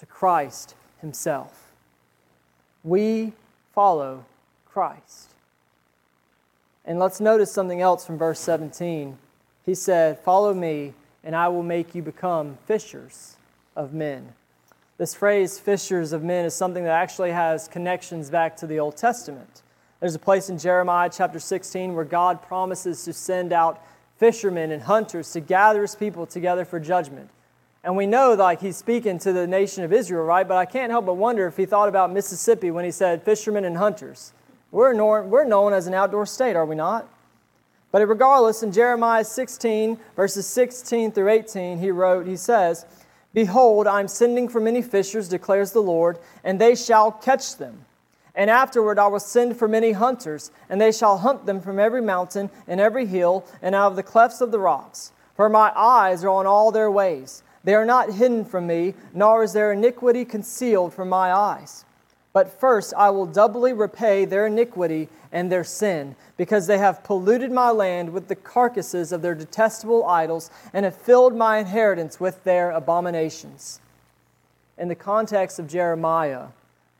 to 0.00 0.06
Christ 0.06 0.74
Himself. 1.00 1.65
We 2.86 3.32
follow 3.74 4.24
Christ. 4.64 5.30
And 6.84 7.00
let's 7.00 7.20
notice 7.20 7.50
something 7.50 7.80
else 7.80 8.06
from 8.06 8.16
verse 8.16 8.38
17. 8.38 9.18
He 9.64 9.74
said, 9.74 10.20
Follow 10.20 10.54
me 10.54 10.94
and 11.24 11.34
I 11.34 11.48
will 11.48 11.64
make 11.64 11.96
you 11.96 12.02
become 12.02 12.58
fishers 12.64 13.36
of 13.74 13.92
men. 13.92 14.32
This 14.98 15.14
phrase, 15.14 15.58
fishers 15.58 16.12
of 16.12 16.22
men, 16.22 16.44
is 16.44 16.54
something 16.54 16.84
that 16.84 16.92
actually 16.92 17.32
has 17.32 17.66
connections 17.66 18.30
back 18.30 18.56
to 18.58 18.66
the 18.68 18.78
Old 18.78 18.96
Testament. 18.96 19.62
There's 19.98 20.14
a 20.14 20.20
place 20.20 20.48
in 20.48 20.56
Jeremiah 20.56 21.10
chapter 21.12 21.40
16 21.40 21.92
where 21.92 22.04
God 22.04 22.40
promises 22.40 23.02
to 23.04 23.12
send 23.12 23.52
out 23.52 23.84
fishermen 24.16 24.70
and 24.70 24.82
hunters 24.84 25.32
to 25.32 25.40
gather 25.40 25.82
his 25.82 25.96
people 25.96 26.24
together 26.24 26.64
for 26.64 26.78
judgment. 26.78 27.30
And 27.86 27.96
we 27.96 28.04
know 28.04 28.34
like 28.34 28.60
he's 28.60 28.76
speaking 28.76 29.20
to 29.20 29.32
the 29.32 29.46
nation 29.46 29.84
of 29.84 29.92
Israel, 29.92 30.24
right? 30.24 30.46
But 30.46 30.56
I 30.56 30.64
can't 30.64 30.90
help 30.90 31.06
but 31.06 31.14
wonder 31.14 31.46
if 31.46 31.56
he 31.56 31.66
thought 31.66 31.88
about 31.88 32.12
Mississippi 32.12 32.72
when 32.72 32.84
he 32.84 32.90
said 32.90 33.22
fishermen 33.22 33.64
and 33.64 33.76
hunters. 33.76 34.32
We're, 34.72 34.92
nor- 34.92 35.22
we're 35.22 35.44
known 35.44 35.72
as 35.72 35.86
an 35.86 35.94
outdoor 35.94 36.26
state, 36.26 36.56
are 36.56 36.66
we 36.66 36.74
not? 36.74 37.08
But 37.92 38.06
regardless, 38.08 38.64
in 38.64 38.72
Jeremiah 38.72 39.22
16, 39.22 40.00
verses 40.16 40.48
16 40.48 41.12
through 41.12 41.28
18, 41.28 41.78
he 41.78 41.92
wrote, 41.92 42.26
he 42.26 42.36
says, 42.36 42.86
Behold, 43.32 43.86
I 43.86 44.00
am 44.00 44.08
sending 44.08 44.48
for 44.48 44.60
many 44.60 44.82
fishers, 44.82 45.28
declares 45.28 45.70
the 45.70 45.80
Lord, 45.80 46.18
and 46.42 46.60
they 46.60 46.74
shall 46.74 47.12
catch 47.12 47.56
them. 47.56 47.84
And 48.34 48.50
afterward 48.50 48.98
I 48.98 49.06
will 49.06 49.20
send 49.20 49.56
for 49.56 49.68
many 49.68 49.92
hunters, 49.92 50.50
and 50.68 50.80
they 50.80 50.90
shall 50.90 51.18
hunt 51.18 51.46
them 51.46 51.60
from 51.60 51.78
every 51.78 52.02
mountain 52.02 52.50
and 52.66 52.80
every 52.80 53.06
hill 53.06 53.46
and 53.62 53.76
out 53.76 53.92
of 53.92 53.96
the 53.96 54.02
clefts 54.02 54.40
of 54.40 54.50
the 54.50 54.58
rocks. 54.58 55.12
For 55.36 55.48
my 55.48 55.70
eyes 55.76 56.24
are 56.24 56.30
on 56.30 56.46
all 56.46 56.72
their 56.72 56.90
ways. 56.90 57.44
They 57.66 57.74
are 57.74 57.84
not 57.84 58.12
hidden 58.12 58.44
from 58.44 58.68
me, 58.68 58.94
nor 59.12 59.42
is 59.42 59.52
their 59.52 59.72
iniquity 59.72 60.24
concealed 60.24 60.94
from 60.94 61.08
my 61.08 61.32
eyes. 61.32 61.84
But 62.32 62.60
first 62.60 62.94
I 62.96 63.10
will 63.10 63.26
doubly 63.26 63.72
repay 63.72 64.24
their 64.24 64.46
iniquity 64.46 65.08
and 65.32 65.50
their 65.50 65.64
sin, 65.64 66.14
because 66.36 66.68
they 66.68 66.78
have 66.78 67.02
polluted 67.02 67.50
my 67.50 67.72
land 67.72 68.12
with 68.12 68.28
the 68.28 68.36
carcasses 68.36 69.10
of 69.10 69.20
their 69.20 69.34
detestable 69.34 70.06
idols 70.06 70.48
and 70.72 70.84
have 70.84 70.94
filled 70.94 71.34
my 71.34 71.58
inheritance 71.58 72.20
with 72.20 72.44
their 72.44 72.70
abominations. 72.70 73.80
In 74.78 74.86
the 74.86 74.94
context 74.94 75.58
of 75.58 75.66
Jeremiah, 75.66 76.46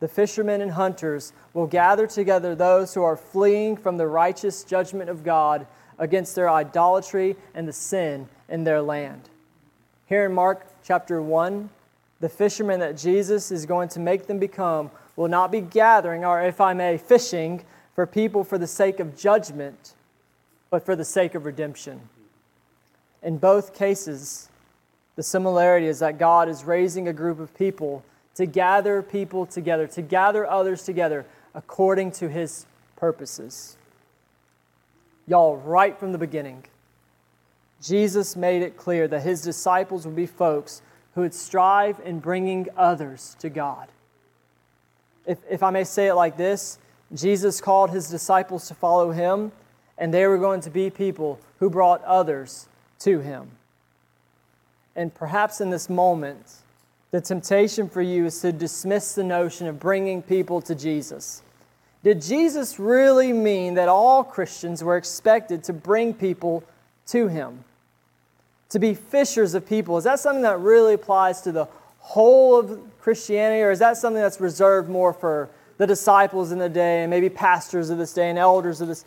the 0.01 0.09
fishermen 0.09 0.61
and 0.61 0.73
hunters 0.73 1.33
will 1.55 1.69
gather 1.69 2.09
together 2.09 2.57
those 2.57 2.93
who 2.93 3.05
are 3.05 3.17
fleeing 3.17 3.77
from 3.77 3.99
the 3.99 4.09
righteous 4.09 4.65
judgment 4.65 5.11
of 5.11 5.23
God 5.23 5.65
against 5.97 6.35
their 6.35 6.51
idolatry 6.51 7.37
and 7.55 7.69
the 7.69 7.73
sin 7.73 8.29
in 8.49 8.65
their 8.65 8.83
land. 8.83 9.31
Here 10.07 10.25
in 10.25 10.33
Mark 10.33 10.65
chapter 10.85 11.21
1, 11.21 11.69
the 12.21 12.29
fishermen 12.29 12.79
that 12.79 12.97
Jesus 12.97 13.51
is 13.51 13.67
going 13.67 13.89
to 13.91 14.01
make 14.01 14.29
them 14.29 14.39
become 14.39 14.91
will 15.17 15.29
not 15.29 15.51
be 15.51 15.61
gathering, 15.61 16.25
or 16.25 16.43
if 16.43 16.61
I 16.61 16.75
may, 16.75 16.97
fishing 16.97 17.65
for 17.95 18.07
people 18.07 18.45
for 18.45 18.57
the 18.57 18.69
sake 18.69 19.01
of 19.01 19.17
judgment, 19.17 19.95
but 20.71 20.85
for 20.85 20.95
the 20.95 21.05
sake 21.05 21.35
of 21.35 21.45
redemption. 21.45 22.01
In 23.23 23.39
both 23.39 23.75
cases, 23.75 24.49
the 25.17 25.25
similarity 25.25 25.87
is 25.87 25.99
that 25.99 26.19
God 26.19 26.49
is 26.49 26.65
raising 26.65 27.09
a 27.09 27.13
group 27.13 27.41
of 27.41 27.53
people 27.57 28.05
to 28.37 28.47
gather 28.47 29.03
people 29.03 29.45
together, 29.45 29.89
to 29.89 30.03
gather 30.03 30.49
others 30.49 30.85
together 30.85 31.27
according 31.53 32.13
to 32.13 32.29
his 32.29 32.67
purposes. 32.95 33.77
Y'all, 35.27 35.57
right 35.57 35.99
from 35.99 36.13
the 36.13 36.19
beginning, 36.19 36.65
Jesus 37.83 38.37
made 38.37 38.63
it 38.63 38.77
clear 38.77 39.07
that 39.09 39.23
his 39.23 39.43
disciples 39.43 40.07
would 40.07 40.17
be 40.17 40.27
folks 40.27 40.83
who 41.15 41.23
would 41.23 41.35
strive 41.35 42.01
in 42.05 42.21
bringing 42.21 42.69
others 42.77 43.37
to 43.41 43.49
God. 43.49 43.89
If, 45.25 45.39
if 45.51 45.63
I 45.63 45.71
may 45.71 45.85
say 45.85 46.09
it 46.09 46.15
like 46.15 46.37
this, 46.37 46.79
Jesus 47.15 47.61
called 47.61 47.91
his 47.91 48.09
disciples 48.09 48.69
to 48.69 48.75
follow 48.75 49.13
him, 49.13 49.53
and 49.99 50.13
they 50.13 50.27
were 50.27 50.39
going 50.39 50.61
to 50.63 50.71
be 50.71 50.91
people 50.91 51.39
who 51.59 51.71
brought 51.71 52.03
others 52.05 52.69
to 53.01 53.21
him. 53.21 53.51
And 54.95 55.15
perhaps 55.15 55.61
in 55.61 55.71
this 55.71 55.89
moment, 55.89 56.57
the 57.11 57.21
temptation 57.21 57.89
for 57.89 58.03
you 58.03 58.27
is 58.27 58.41
to 58.41 58.53
dismiss 58.53 59.15
the 59.15 59.25
notion 59.25 59.67
of 59.67 59.79
bringing 59.79 60.23
people 60.23 60.61
to 60.63 60.75
Jesus. 60.75 61.43
Did 62.03 62.23
Jesus 62.23 62.79
really 62.79 63.33
mean 63.33 63.75
that 63.75 63.89
all 63.89 64.23
Christians 64.23 64.83
were 64.83 64.97
expected 64.97 65.65
to 65.65 65.73
bring 65.73 66.15
people 66.15 66.65
to 67.09 67.29
him? 67.29 67.65
To 68.71 68.79
be 68.79 68.95
fishers 68.95 69.55
of 69.55 69.67
people? 69.67 69.97
Is 69.97 70.05
that 70.05 70.19
something 70.19 70.43
that 70.43 70.59
really 70.61 70.95
applies 70.95 71.41
to 71.43 71.53
the 71.53 71.69
whole 71.99 72.59
of 72.59 72.81
Christianity, 73.01 73.63
or 73.63 73.71
is 73.71 73.79
that 73.79 73.97
something 73.97 74.21
that's 74.21 74.41
reserved 74.41 74.89
more 74.89 75.13
for 75.13 75.49
the 75.79 75.87
disciples 75.87 76.53
in 76.53 76.59
the 76.59 76.69
day 76.69 77.03
and 77.03 77.11
maybe 77.11 77.29
pastors 77.29 77.91
of 77.91 77.99
this 77.99 78.13
day 78.13 78.31
and 78.31 78.39
elders 78.39 78.81
of 78.81 78.89
this? 78.89 79.05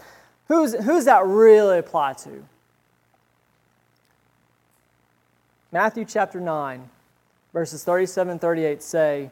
Who's, 0.47 0.73
who's 0.73 1.05
that 1.05 1.25
really 1.25 1.77
apply 1.77 2.13
to? 2.13 2.43
Matthew 5.71 6.05
chapter 6.05 6.39
9 6.39 6.89
verses 7.53 7.83
37 7.83 8.31
and 8.31 8.41
38 8.41 8.83
say, 8.83 9.31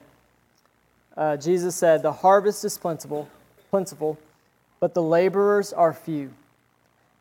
uh, 1.16 1.38
Jesus 1.38 1.76
said, 1.76 2.02
The 2.02 2.12
harvest 2.12 2.64
is 2.66 2.78
plentiful, 2.78 3.30
plentiful, 3.70 4.18
but 4.80 4.94
the 4.94 5.02
laborers 5.02 5.74
are 5.74 5.94
few. 5.94 6.32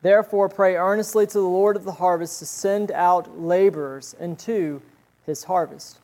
Therefore, 0.06 0.48
pray 0.48 0.76
earnestly 0.76 1.26
to 1.26 1.32
the 1.32 1.40
Lord 1.40 1.74
of 1.74 1.82
the 1.82 1.90
harvest 1.90 2.38
to 2.38 2.46
send 2.46 2.92
out 2.92 3.40
laborers 3.40 4.14
into 4.20 4.80
his 5.26 5.42
harvest. 5.42 5.98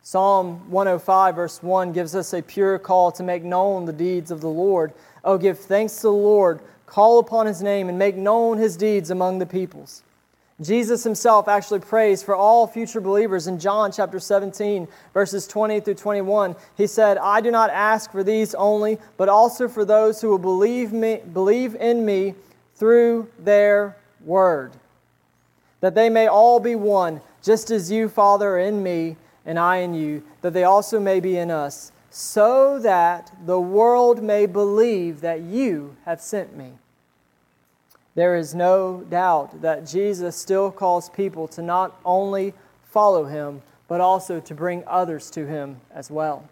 Psalm 0.00 0.70
105, 0.70 1.34
verse 1.34 1.62
1, 1.62 1.92
gives 1.92 2.14
us 2.14 2.32
a 2.32 2.40
pure 2.40 2.78
call 2.78 3.12
to 3.12 3.22
make 3.22 3.44
known 3.44 3.84
the 3.84 3.92
deeds 3.92 4.30
of 4.30 4.40
the 4.40 4.48
Lord. 4.48 4.94
Oh, 5.22 5.36
give 5.36 5.58
thanks 5.58 5.96
to 5.96 6.02
the 6.04 6.12
Lord, 6.12 6.60
call 6.86 7.18
upon 7.18 7.44
his 7.44 7.60
name, 7.60 7.90
and 7.90 7.98
make 7.98 8.16
known 8.16 8.56
his 8.56 8.74
deeds 8.74 9.10
among 9.10 9.38
the 9.38 9.44
peoples. 9.44 10.02
Jesus 10.62 11.04
himself 11.04 11.46
actually 11.46 11.80
prays 11.80 12.22
for 12.22 12.34
all 12.34 12.66
future 12.66 13.02
believers 13.02 13.46
in 13.48 13.58
John 13.58 13.92
chapter 13.92 14.18
17, 14.18 14.88
verses 15.12 15.46
20 15.46 15.80
through 15.80 15.96
21. 15.96 16.56
He 16.78 16.86
said, 16.86 17.18
I 17.18 17.42
do 17.42 17.50
not 17.50 17.68
ask 17.68 18.10
for 18.10 18.24
these 18.24 18.54
only, 18.54 18.96
but 19.18 19.28
also 19.28 19.68
for 19.68 19.84
those 19.84 20.22
who 20.22 20.30
will 20.30 20.38
believe, 20.38 20.94
me, 20.94 21.20
believe 21.34 21.74
in 21.74 22.06
me 22.06 22.34
through 22.76 23.28
their 23.38 23.96
word, 24.24 24.72
that 25.80 25.94
they 25.94 26.08
may 26.08 26.26
all 26.26 26.60
be 26.60 26.74
one, 26.74 27.20
just 27.42 27.70
as 27.70 27.90
you, 27.90 28.08
Father, 28.08 28.54
are 28.54 28.58
in 28.58 28.82
me 28.82 29.16
and 29.44 29.58
I 29.58 29.78
in 29.78 29.94
you, 29.94 30.22
that 30.42 30.52
they 30.52 30.64
also 30.64 31.00
may 31.00 31.20
be 31.20 31.36
in 31.36 31.50
us, 31.50 31.92
so 32.10 32.78
that 32.80 33.32
the 33.44 33.60
world 33.60 34.22
may 34.22 34.46
believe 34.46 35.20
that 35.20 35.40
you 35.40 35.96
have 36.04 36.20
sent 36.20 36.56
me. 36.56 36.72
There 38.14 38.36
is 38.36 38.54
no 38.54 39.04
doubt 39.10 39.60
that 39.60 39.86
Jesus 39.86 40.36
still 40.36 40.70
calls 40.70 41.10
people 41.10 41.46
to 41.48 41.62
not 41.62 42.00
only 42.04 42.54
follow 42.90 43.24
him, 43.24 43.62
but 43.88 44.00
also 44.00 44.40
to 44.40 44.54
bring 44.54 44.82
others 44.86 45.30
to 45.30 45.46
him 45.46 45.80
as 45.94 46.10
well. 46.10 46.48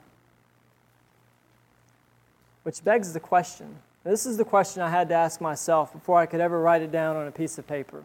Which 2.62 2.84
begs 2.84 3.12
the 3.12 3.20
question 3.20 3.76
this 4.04 4.26
is 4.26 4.36
the 4.36 4.44
question 4.44 4.82
I 4.82 4.90
had 4.90 5.08
to 5.08 5.14
ask 5.14 5.40
myself 5.40 5.92
before 5.92 6.18
I 6.18 6.26
could 6.26 6.40
ever 6.40 6.60
write 6.60 6.82
it 6.82 6.92
down 6.92 7.16
on 7.16 7.26
a 7.26 7.32
piece 7.32 7.58
of 7.58 7.66
paper. 7.66 8.04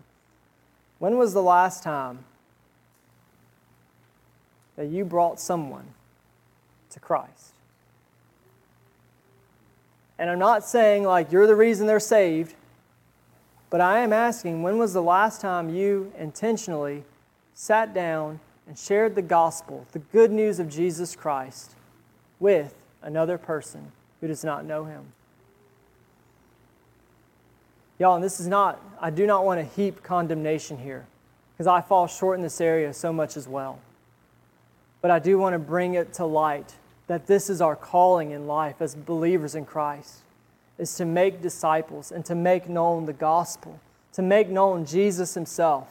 When 0.98 1.18
was 1.18 1.34
the 1.34 1.44
last 1.44 1.84
time 1.84 2.26
that 4.76 4.88
you 4.88 5.06
brought 5.06 5.40
someone 5.40 5.88
to 6.92 7.00
Christ? 7.00 7.54
And 10.18 10.30
I'm 10.30 10.40
not 10.40 10.66
saying 10.66 11.04
like 11.04 11.32
you're 11.32 11.48
the 11.48 11.56
reason 11.56 11.88
they're 11.88 12.00
saved. 12.00 12.56
But 13.70 13.82
I 13.82 14.00
am 14.00 14.14
asking 14.14 14.64
when 14.64 14.78
was 14.78 14.94
the 14.94 15.04
last 15.04 15.42
time 15.42 15.70
you 15.70 16.12
intentionally 16.18 17.04
sat 17.54 17.94
down 17.94 18.40
and 18.68 18.78
shared 18.78 19.16
the 19.16 19.22
gospel, 19.22 19.86
the 19.92 20.00
good 20.00 20.32
news 20.32 20.60
of 20.60 20.70
Jesus 20.70 21.16
Christ, 21.16 21.76
with 22.40 22.76
another 23.02 23.38
person 23.38 23.92
who 24.22 24.28
does 24.28 24.44
not 24.44 24.66
know 24.66 24.86
him? 24.86 25.14
Y'all, 28.00 28.16
and 28.16 28.24
this 28.24 28.40
is 28.40 28.48
not, 28.48 28.82
I 29.02 29.10
do 29.10 29.28
not 29.28 29.46
want 29.46 29.60
to 29.60 29.76
heap 29.76 30.02
condemnation 30.02 30.78
here 30.78 31.06
because 31.52 31.68
I 31.68 31.82
fall 31.82 32.08
short 32.08 32.38
in 32.38 32.42
this 32.42 32.62
area 32.62 32.94
so 32.94 33.12
much 33.12 33.36
as 33.36 33.48
well. 33.48 33.80
But 35.02 35.12
I 35.12 35.20
do 35.20 35.38
want 35.38 35.54
to 35.54 35.60
bring 35.60 35.96
it 35.96 36.14
to 36.14 36.26
light 36.26 36.76
that 37.08 37.28
this 37.28 37.50
is 37.50 37.60
our 37.60 37.76
calling 37.76 38.32
in 38.32 38.48
life 38.48 38.82
as 38.82 38.96
believers 38.96 39.56
in 39.56 39.66
Christ 39.66 40.20
is 40.78 40.96
to 40.96 41.06
make 41.06 41.42
disciples 41.42 42.12
and 42.12 42.24
to 42.26 42.36
make 42.36 42.70
known 42.70 43.06
the 43.06 43.14
gospel, 43.14 43.80
to 44.14 44.22
make 44.22 44.48
known 44.48 44.86
Jesus 44.86 45.34
himself 45.34 45.90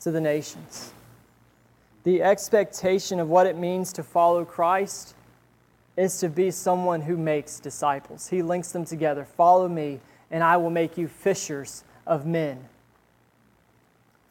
to 0.00 0.12
the 0.12 0.20
nations. 0.20 0.92
The 2.04 2.22
expectation 2.22 3.18
of 3.18 3.28
what 3.28 3.46
it 3.46 3.56
means 3.56 3.92
to 3.94 4.02
follow 4.04 4.44
Christ 4.44 5.14
is 5.96 6.20
to 6.20 6.28
be 6.28 6.52
someone 6.52 7.00
who 7.00 7.16
makes 7.16 7.58
disciples. 7.58 8.28
He 8.28 8.42
links 8.42 8.70
them 8.70 8.84
together. 8.84 9.24
Follow 9.24 9.68
me, 9.68 9.98
and 10.30 10.42
I 10.42 10.56
will 10.56 10.70
make 10.70 10.98
you 10.98 11.08
fishers 11.08 11.84
of 12.06 12.26
men. 12.26 12.68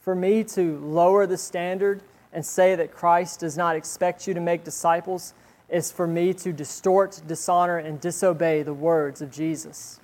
For 0.02 0.16
me 0.16 0.44
to 0.46 0.80
lower 0.80 1.26
the 1.28 1.38
standard 1.38 2.02
and 2.32 2.46
say 2.46 2.76
that 2.76 2.94
Christ 2.94 3.40
does 3.40 3.58
not 3.58 3.76
expect 3.76 4.28
you 4.28 4.34
to 4.34 4.40
make 4.40 4.64
disciples 4.64 5.34
is 5.70 5.92
for 5.92 6.08
me 6.08 6.34
to 6.34 6.54
distort, 6.54 7.22
dishonor, 7.28 7.78
and 7.78 8.00
disobey 8.00 8.64
the 8.64 8.74
words 8.74 9.22
of 9.22 9.32
Jesus. 9.32 10.00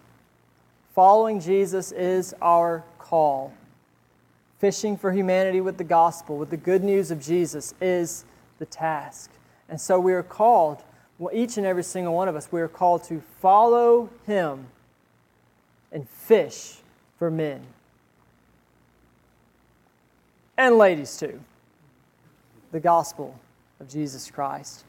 Following 0.93 1.39
Jesus 1.39 1.91
is 1.91 2.33
our 2.41 2.83
call. 2.99 3.53
Fishing 4.59 4.97
for 4.97 5.11
humanity 5.11 5.61
with 5.61 5.77
the 5.77 5.83
gospel, 5.83 6.37
with 6.37 6.49
the 6.49 6.57
good 6.57 6.83
news 6.83 7.11
of 7.11 7.21
Jesus, 7.21 7.73
is 7.81 8.25
the 8.59 8.65
task. 8.65 9.31
And 9.69 9.79
so 9.79 9.99
we 9.99 10.13
are 10.13 10.23
called, 10.23 10.83
well, 11.17 11.33
each 11.33 11.57
and 11.57 11.65
every 11.65 11.83
single 11.83 12.13
one 12.13 12.27
of 12.27 12.35
us, 12.35 12.51
we 12.51 12.61
are 12.61 12.67
called 12.67 13.03
to 13.05 13.21
follow 13.39 14.09
him 14.25 14.67
and 15.93 16.09
fish 16.09 16.79
for 17.17 17.31
men. 17.31 17.61
And 20.57 20.77
ladies, 20.77 21.15
too. 21.17 21.39
the 22.71 22.79
gospel 22.79 23.39
of 23.79 23.87
Jesus 23.87 24.29
Christ. 24.29 24.83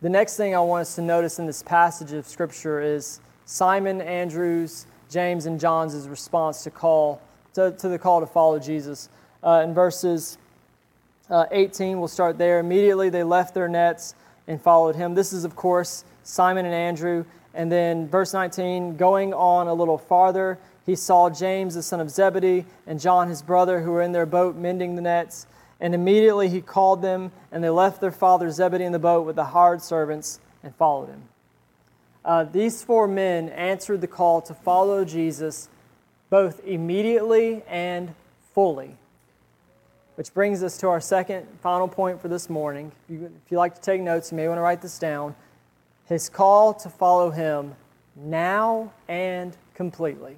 The 0.00 0.08
next 0.08 0.36
thing 0.36 0.54
I 0.54 0.60
want 0.60 0.82
us 0.82 0.94
to 0.94 1.02
notice 1.02 1.38
in 1.38 1.46
this 1.46 1.62
passage 1.62 2.12
of 2.12 2.26
Scripture 2.26 2.80
is 2.80 3.20
Simon, 3.44 4.00
Andrew's, 4.00 4.86
James, 5.10 5.46
and 5.46 5.58
John's 5.58 6.08
response 6.08 6.62
to 6.64 6.70
call 6.70 7.20
to, 7.54 7.72
to 7.72 7.88
the 7.88 7.98
call 7.98 8.20
to 8.20 8.26
follow 8.26 8.58
Jesus. 8.58 9.08
Uh, 9.42 9.62
in 9.64 9.72
verses 9.72 10.38
uh, 11.30 11.46
18, 11.50 11.98
we'll 11.98 12.06
start 12.06 12.36
there. 12.38 12.60
Immediately 12.60 13.08
they 13.08 13.22
left 13.22 13.54
their 13.54 13.68
nets 13.68 14.14
and 14.46 14.60
followed 14.60 14.94
him. 14.94 15.14
This 15.14 15.32
is, 15.32 15.44
of 15.44 15.56
course, 15.56 16.04
Simon 16.22 16.66
and 16.66 16.74
Andrew. 16.74 17.24
And 17.56 17.72
then 17.72 18.06
verse 18.06 18.34
19, 18.34 18.96
going 18.96 19.32
on 19.32 19.66
a 19.66 19.74
little 19.74 19.96
farther, 19.96 20.58
he 20.84 20.94
saw 20.94 21.30
James, 21.30 21.74
the 21.74 21.82
son 21.82 22.00
of 22.00 22.10
Zebedee, 22.10 22.66
and 22.86 23.00
John, 23.00 23.28
his 23.28 23.42
brother, 23.42 23.80
who 23.80 23.90
were 23.90 24.02
in 24.02 24.12
their 24.12 24.26
boat 24.26 24.54
mending 24.54 24.94
the 24.94 25.02
nets. 25.02 25.46
And 25.80 25.94
immediately 25.94 26.50
he 26.50 26.60
called 26.60 27.00
them, 27.00 27.32
and 27.50 27.64
they 27.64 27.70
left 27.70 28.00
their 28.00 28.12
father 28.12 28.50
Zebedee 28.50 28.84
in 28.84 28.92
the 28.92 28.98
boat 28.98 29.26
with 29.26 29.36
the 29.36 29.46
hired 29.46 29.80
servants 29.80 30.38
and 30.62 30.74
followed 30.76 31.08
him. 31.08 31.22
Uh, 32.24 32.44
these 32.44 32.84
four 32.84 33.08
men 33.08 33.48
answered 33.48 34.00
the 34.00 34.06
call 34.06 34.42
to 34.42 34.52
follow 34.52 35.04
Jesus 35.04 35.68
both 36.28 36.60
immediately 36.66 37.62
and 37.68 38.14
fully. 38.54 38.96
Which 40.16 40.34
brings 40.34 40.62
us 40.62 40.76
to 40.78 40.88
our 40.88 41.00
second 41.00 41.46
final 41.62 41.88
point 41.88 42.20
for 42.20 42.28
this 42.28 42.50
morning. 42.50 42.92
If 43.08 43.14
you, 43.14 43.24
if 43.44 43.50
you 43.50 43.58
like 43.58 43.74
to 43.76 43.80
take 43.80 44.00
notes, 44.00 44.30
you 44.30 44.36
may 44.36 44.48
want 44.48 44.58
to 44.58 44.62
write 44.62 44.82
this 44.82 44.98
down. 44.98 45.34
His 46.06 46.28
call 46.28 46.72
to 46.74 46.88
follow 46.88 47.30
him 47.30 47.74
now 48.14 48.92
and 49.08 49.56
completely. 49.74 50.36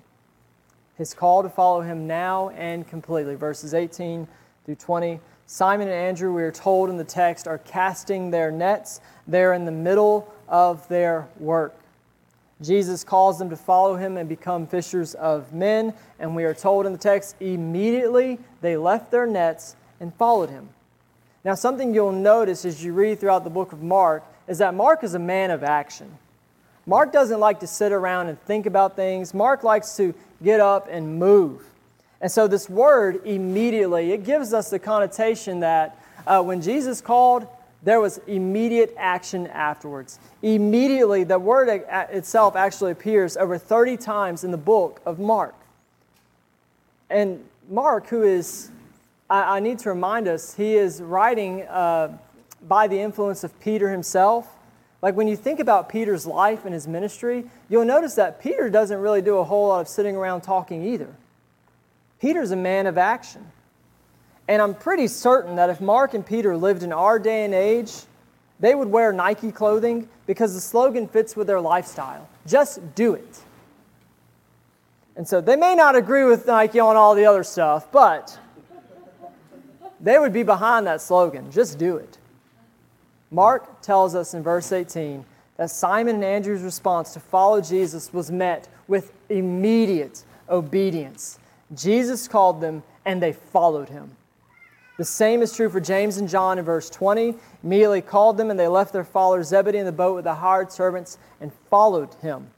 His 0.97 1.15
call 1.15 1.43
to 1.43 1.49
follow 1.49 1.83
him 1.83 2.07
now 2.07 2.49
and 2.51 2.89
completely. 2.89 3.35
Verses 3.35 3.75
18 3.75 4.27
through 4.65 4.75
20. 4.75 5.21
Simon 5.47 5.89
and 5.89 5.97
Andrew, 5.97 6.35
we 6.35 6.43
are 6.43 6.53
told 6.53 6.91
in 6.91 6.97
the 6.97 7.05
text, 7.05 7.47
are 7.47 7.59
casting 7.59 8.31
their 8.31 8.51
nets. 8.51 9.01
They're 9.27 9.53
in 9.53 9.65
the 9.65 9.73
middle 9.73 10.33
of 10.49 10.87
their 10.89 11.29
work. 11.39 11.75
Jesus 12.61 13.05
calls 13.05 13.39
them 13.39 13.51
to 13.51 13.57
follow 13.57 13.95
him 13.97 14.17
and 14.17 14.29
become 14.29 14.67
fishers 14.67 15.15
of 15.15 15.53
men. 15.53 15.95
And 16.19 16.35
we 16.35 16.45
are 16.45 16.55
told 16.55 16.87
in 16.87 16.93
the 16.93 16.99
text, 16.99 17.37
immediately 17.41 18.39
they 18.61 18.77
left 18.77 19.11
their 19.11 19.27
nets 19.27 19.77
and 20.01 20.15
followed 20.15 20.51
him. 20.51 20.71
Now, 21.45 21.55
something 21.55 21.95
you'll 21.95 22.13
notice 22.13 22.65
as 22.65 22.83
you 22.83 22.93
read 22.93 23.21
throughout 23.21 23.45
the 23.45 23.51
book 23.51 23.73
of 23.73 23.83
Mark 23.83 24.25
is 24.49 24.59
that 24.59 24.75
Mark 24.75 25.05
is 25.05 25.15
a 25.15 25.19
man 25.19 25.51
of 25.51 25.63
action. 25.63 26.11
Mark 26.87 27.13
doesn't 27.13 27.39
like 27.39 27.61
to 27.61 27.67
sit 27.67 27.93
around 27.93 28.29
and 28.29 28.41
think 28.43 28.67
about 28.67 28.97
things, 28.97 29.35
Mark 29.35 29.63
likes 29.63 29.97
to 29.99 30.15
get 30.43 30.59
up 30.59 30.89
and 30.91 31.19
move. 31.19 31.63
And 32.21 32.33
so, 32.33 32.49
this 32.49 32.69
word 32.69 33.25
immediately, 33.25 34.13
it 34.13 34.25
gives 34.25 34.53
us 34.53 34.71
the 34.71 34.79
connotation 34.79 35.61
that 35.61 35.97
uh, 36.27 36.43
when 36.43 36.61
Jesus 36.61 37.01
called, 37.01 37.47
there 37.83 38.01
was 38.01 38.19
immediate 38.27 38.93
action 38.99 39.47
afterwards. 39.49 40.19
Immediately, 40.43 41.25
the 41.25 41.39
word 41.39 41.69
itself 41.69 42.57
actually 42.57 42.91
appears 42.91 43.37
over 43.37 43.57
30 43.57 43.97
times 43.99 44.43
in 44.43 44.51
the 44.51 44.57
book 44.57 45.01
of 45.07 45.21
Mark. 45.21 45.55
And 47.09 47.45
Mark, 47.71 48.09
who 48.09 48.23
is, 48.23 48.71
I, 49.31 49.59
I 49.59 49.61
need 49.61 49.79
to 49.81 49.91
remind 49.91 50.27
us, 50.27 50.55
he 50.55 50.75
is 50.75 51.01
writing 51.01 51.63
uh, 51.63 52.19
by 52.63 52.89
the 52.89 53.01
influence 53.01 53.45
of 53.45 53.59
Peter 53.61 53.91
himself. 53.91 54.57
Like 55.01 55.15
when 55.15 55.29
you 55.29 55.37
think 55.37 55.61
about 55.61 55.89
Peter's 55.89 56.27
life 56.27 56.65
and 56.65 56.75
his 56.75 56.89
ministry, 56.89 57.45
you'll 57.69 57.85
notice 57.85 58.15
that 58.15 58.41
Peter 58.41 58.69
doesn't 58.69 58.99
really 58.99 59.23
do 59.23 59.37
a 59.37 59.45
whole 59.45 59.69
lot 59.69 59.81
of 59.81 59.89
sitting 59.89 60.17
around 60.17 60.41
talking 60.41 60.85
either. 60.85 61.15
Peter's 62.21 62.51
a 62.51 62.57
man 62.57 62.87
of 62.87 62.99
action. 62.99 63.47
And 64.49 64.63
I'm 64.63 64.75
pretty 64.75 65.07
certain 65.09 65.57
that 65.57 65.71
if 65.71 65.81
Mark 65.81 66.15
and 66.15 66.25
Peter 66.25 66.57
lived 66.57 66.83
in 66.83 66.93
our 66.93 67.19
day 67.19 67.45
and 67.45 67.55
age, 67.55 67.93
they 68.59 68.75
would 68.75 68.89
wear 68.89 69.13
Nike 69.13 69.53
clothing 69.53 70.09
because 70.27 70.55
the 70.55 70.61
slogan 70.61 71.07
fits 71.07 71.37
with 71.37 71.47
their 71.47 71.61
lifestyle. 71.61 72.29
Just 72.47 72.95
do 72.95 73.15
it. 73.15 73.41
And 75.17 75.29
so 75.29 75.41
they 75.41 75.57
may 75.57 75.75
not 75.75 75.97
agree 75.97 76.25
with 76.25 76.47
Nike 76.47 76.81
on 76.81 76.97
all 76.97 77.15
the 77.15 77.27
other 77.27 77.45
stuff, 77.45 77.91
but 77.93 78.39
they 80.01 80.19
would 80.19 80.33
be 80.33 80.43
behind 80.43 80.87
that 80.87 81.01
slogan. 81.01 81.51
Just 81.51 81.79
do 81.79 81.97
it. 81.97 82.19
Mark 83.31 83.83
tells 83.83 84.15
us 84.15 84.35
in 84.35 84.43
verse 84.43 84.73
18 84.73 85.25
that 85.57 85.71
Simon 85.71 86.17
and 86.17 86.25
Andrew's 86.25 86.63
response 86.63 87.13
to 87.15 87.21
follow 87.21 87.61
Jesus 87.61 88.13
was 88.13 88.31
met 88.31 88.69
with 88.87 89.13
immediate 89.29 90.25
obedience. 90.49 91.39
Jesus 91.75 92.29
called 92.29 92.61
them 92.61 92.83
and 93.05 93.23
they 93.23 93.33
followed 93.33 93.89
him. 93.89 94.11
The 94.99 95.05
same 95.05 95.43
is 95.43 95.55
true 95.55 95.69
for 95.69 95.81
James 95.81 96.17
and 96.17 96.29
John 96.29 96.59
in 96.59 96.65
verse 96.65 96.91
20. 96.91 97.35
Immediately 97.63 98.03
called 98.03 98.37
them, 98.37 98.51
and 98.51 98.59
they 98.59 98.67
left 98.67 98.93
their 98.93 99.05
father 99.05 99.45
Zebedee 99.45 99.79
in 99.79 99.87
the 99.87 99.93
boat 99.93 100.17
with 100.17 100.25
the 100.25 100.35
hired 100.35 100.73
servants 100.73 101.19
and 101.41 101.53
followed 101.71 102.13
him. 102.15 102.49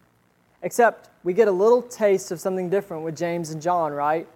Except 0.62 1.10
we 1.22 1.34
get 1.34 1.48
a 1.48 1.52
little 1.52 1.82
taste 1.82 2.30
of 2.30 2.40
something 2.40 2.70
different 2.70 3.02
with 3.02 3.14
James 3.14 3.50
and 3.50 3.60
John, 3.60 3.92
right? 3.92 4.26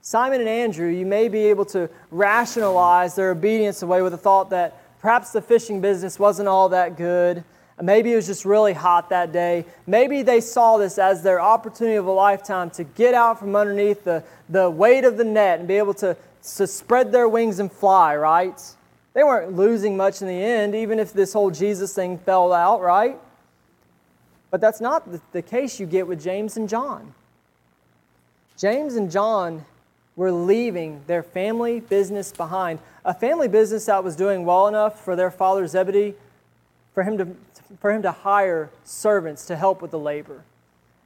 Simon 0.00 0.40
and 0.40 0.48
Andrew, 0.48 0.88
you 0.88 1.04
may 1.04 1.28
be 1.28 1.40
able 1.44 1.66
to 1.66 1.90
rationalize 2.10 3.14
their 3.14 3.30
obedience 3.30 3.82
away 3.82 4.00
with 4.00 4.12
the 4.12 4.18
thought 4.18 4.48
that 4.50 4.81
perhaps 5.02 5.32
the 5.32 5.42
fishing 5.42 5.82
business 5.82 6.18
wasn't 6.18 6.48
all 6.48 6.70
that 6.70 6.96
good. 6.96 7.44
Maybe 7.80 8.12
it 8.12 8.16
was 8.16 8.26
just 8.26 8.46
really 8.46 8.72
hot 8.72 9.10
that 9.10 9.32
day. 9.32 9.66
Maybe 9.86 10.22
they 10.22 10.40
saw 10.40 10.78
this 10.78 10.98
as 10.98 11.22
their 11.22 11.40
opportunity 11.40 11.96
of 11.96 12.06
a 12.06 12.12
lifetime 12.12 12.70
to 12.70 12.84
get 12.84 13.12
out 13.12 13.38
from 13.38 13.54
underneath 13.54 14.04
the, 14.04 14.24
the 14.48 14.70
weight 14.70 15.04
of 15.04 15.18
the 15.18 15.24
net 15.24 15.58
and 15.58 15.68
be 15.68 15.74
able 15.74 15.94
to 15.94 16.16
to 16.42 16.66
spread 16.66 17.12
their 17.12 17.28
wings 17.28 17.58
and 17.58 17.70
fly, 17.70 18.16
right? 18.16 18.60
They 19.14 19.22
weren't 19.22 19.54
losing 19.54 19.96
much 19.96 20.22
in 20.22 20.28
the 20.28 20.42
end, 20.42 20.74
even 20.74 20.98
if 20.98 21.12
this 21.12 21.32
whole 21.32 21.50
Jesus 21.50 21.94
thing 21.94 22.18
fell 22.18 22.52
out, 22.52 22.80
right? 22.80 23.18
But 24.50 24.60
that's 24.60 24.80
not 24.80 25.06
the 25.32 25.42
case 25.42 25.78
you 25.78 25.86
get 25.86 26.06
with 26.06 26.22
James 26.22 26.56
and 26.56 26.68
John. 26.68 27.14
James 28.56 28.96
and 28.96 29.10
John 29.10 29.64
were 30.16 30.32
leaving 30.32 31.00
their 31.06 31.22
family 31.22 31.80
business 31.80 32.32
behind, 32.32 32.78
a 33.04 33.14
family 33.14 33.48
business 33.48 33.86
that 33.86 34.04
was 34.04 34.14
doing 34.16 34.44
well 34.44 34.68
enough 34.68 35.04
for 35.04 35.16
their 35.16 35.30
father 35.30 35.66
Zebedee 35.66 36.14
for 36.94 37.02
him 37.02 37.18
to, 37.18 37.28
for 37.80 37.92
him 37.92 38.02
to 38.02 38.12
hire 38.12 38.70
servants 38.84 39.46
to 39.46 39.56
help 39.56 39.80
with 39.80 39.90
the 39.90 39.98
labor. 39.98 40.44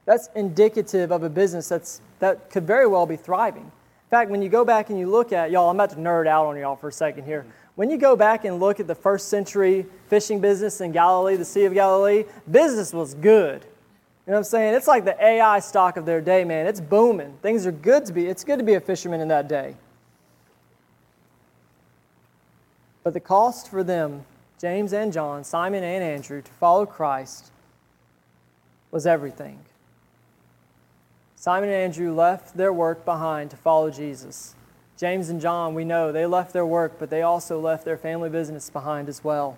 That's 0.05 0.29
indicative 0.35 1.11
of 1.11 1.23
a 1.23 1.29
business 1.29 1.69
that's, 1.69 2.01
that 2.19 2.49
could 2.49 2.65
very 2.65 2.87
well 2.87 3.05
be 3.05 3.15
thriving. 3.15 3.63
In 3.63 4.09
fact, 4.09 4.31
when 4.31 4.41
you 4.41 4.49
go 4.49 4.63
back 4.63 4.89
and 4.89 4.97
you 4.97 5.09
look 5.09 5.33
at, 5.33 5.51
y'all, 5.51 5.69
I'm 5.69 5.75
about 5.75 5.89
to 5.91 5.97
nerd 5.97 6.27
out 6.27 6.45
on 6.45 6.57
y'all 6.57 6.77
for 6.77 6.89
a 6.89 6.93
second 6.93 7.25
here. 7.25 7.45
When 7.75 7.89
you 7.89 7.97
go 7.97 8.15
back 8.15 8.45
and 8.45 8.59
look 8.59 8.79
at 8.79 8.87
the 8.87 8.95
first 8.95 9.27
century 9.27 9.85
fishing 10.07 10.39
business 10.39 10.81
in 10.81 10.91
Galilee, 10.91 11.35
the 11.35 11.45
Sea 11.45 11.65
of 11.65 11.73
Galilee, 11.73 12.23
business 12.49 12.93
was 12.93 13.13
good. 13.13 13.65
You 14.27 14.31
know 14.31 14.39
what 14.39 14.39
I'm 14.39 14.43
saying? 14.43 14.73
It's 14.73 14.87
like 14.89 15.05
the 15.05 15.23
AI 15.23 15.59
stock 15.59 15.95
of 15.95 16.05
their 16.05 16.19
day, 16.19 16.43
man. 16.43 16.67
It's 16.67 16.81
booming. 16.81 17.37
Things 17.41 17.65
are 17.65 17.71
good 17.71 18.05
to 18.07 18.13
be, 18.13 18.25
it's 18.25 18.43
good 18.43 18.59
to 18.59 18.65
be 18.65 18.73
a 18.73 18.81
fisherman 18.81 19.21
in 19.21 19.29
that 19.29 19.47
day. 19.47 19.77
But 23.05 23.13
the 23.13 23.21
cost 23.21 23.69
for 23.69 23.85
them, 23.85 24.25
James 24.59 24.91
and 24.91 25.13
John, 25.13 25.45
Simon 25.45 25.81
and 25.81 26.03
Andrew, 26.03 26.41
to 26.41 26.51
follow 26.51 26.85
Christ 26.85 27.51
was 28.91 29.07
everything. 29.07 29.59
Simon 31.37 31.69
and 31.69 31.77
Andrew 31.77 32.13
left 32.13 32.57
their 32.57 32.73
work 32.73 33.05
behind 33.05 33.49
to 33.51 33.55
follow 33.55 33.89
Jesus. 33.89 34.55
James 34.97 35.29
and 35.29 35.39
John, 35.39 35.73
we 35.73 35.85
know, 35.85 36.11
they 36.11 36.25
left 36.25 36.51
their 36.51 36.65
work, 36.65 36.99
but 36.99 37.09
they 37.09 37.21
also 37.21 37.61
left 37.61 37.85
their 37.85 37.95
family 37.95 38.29
business 38.29 38.69
behind 38.69 39.07
as 39.07 39.23
well. 39.23 39.57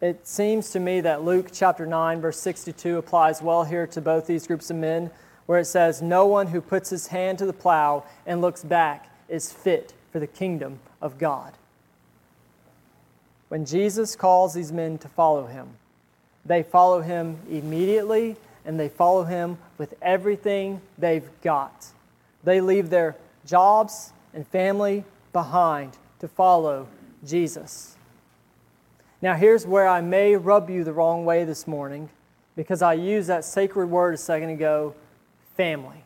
It 0.00 0.26
seems 0.26 0.70
to 0.70 0.80
me 0.80 1.02
that 1.02 1.24
Luke 1.24 1.50
chapter 1.52 1.84
9, 1.84 2.22
verse 2.22 2.40
62 2.40 2.96
applies 2.96 3.42
well 3.42 3.64
here 3.64 3.86
to 3.88 4.00
both 4.00 4.26
these 4.26 4.46
groups 4.46 4.70
of 4.70 4.76
men, 4.76 5.10
where 5.44 5.58
it 5.58 5.66
says, 5.66 6.00
No 6.00 6.26
one 6.26 6.46
who 6.46 6.62
puts 6.62 6.88
his 6.88 7.08
hand 7.08 7.38
to 7.38 7.46
the 7.46 7.52
plow 7.52 8.04
and 8.24 8.40
looks 8.40 8.64
back 8.64 9.10
is 9.28 9.52
fit 9.52 9.92
for 10.10 10.18
the 10.18 10.26
kingdom 10.26 10.80
of 11.02 11.18
God. 11.18 11.52
When 13.48 13.66
Jesus 13.66 14.16
calls 14.16 14.54
these 14.54 14.72
men 14.72 14.96
to 14.98 15.08
follow 15.08 15.46
him, 15.46 15.68
they 16.46 16.62
follow 16.62 17.02
him 17.02 17.36
immediately 17.50 18.36
and 18.64 18.80
they 18.80 18.88
follow 18.88 19.24
him 19.24 19.58
with 19.76 19.94
everything 20.00 20.80
they've 20.96 21.28
got. 21.42 21.88
They 22.42 22.60
leave 22.60 22.88
their 22.88 23.16
jobs 23.44 24.12
and 24.32 24.46
family 24.46 25.04
behind 25.32 25.98
to 26.20 26.28
follow 26.28 26.86
Jesus. 27.26 27.96
Now, 29.22 29.34
here's 29.34 29.66
where 29.66 29.86
I 29.86 30.00
may 30.00 30.34
rub 30.36 30.70
you 30.70 30.82
the 30.82 30.92
wrong 30.92 31.24
way 31.24 31.44
this 31.44 31.66
morning 31.66 32.08
because 32.56 32.80
I 32.80 32.94
used 32.94 33.28
that 33.28 33.44
sacred 33.44 33.86
word 33.86 34.14
a 34.14 34.16
second 34.16 34.50
ago 34.50 34.94
family. 35.56 36.02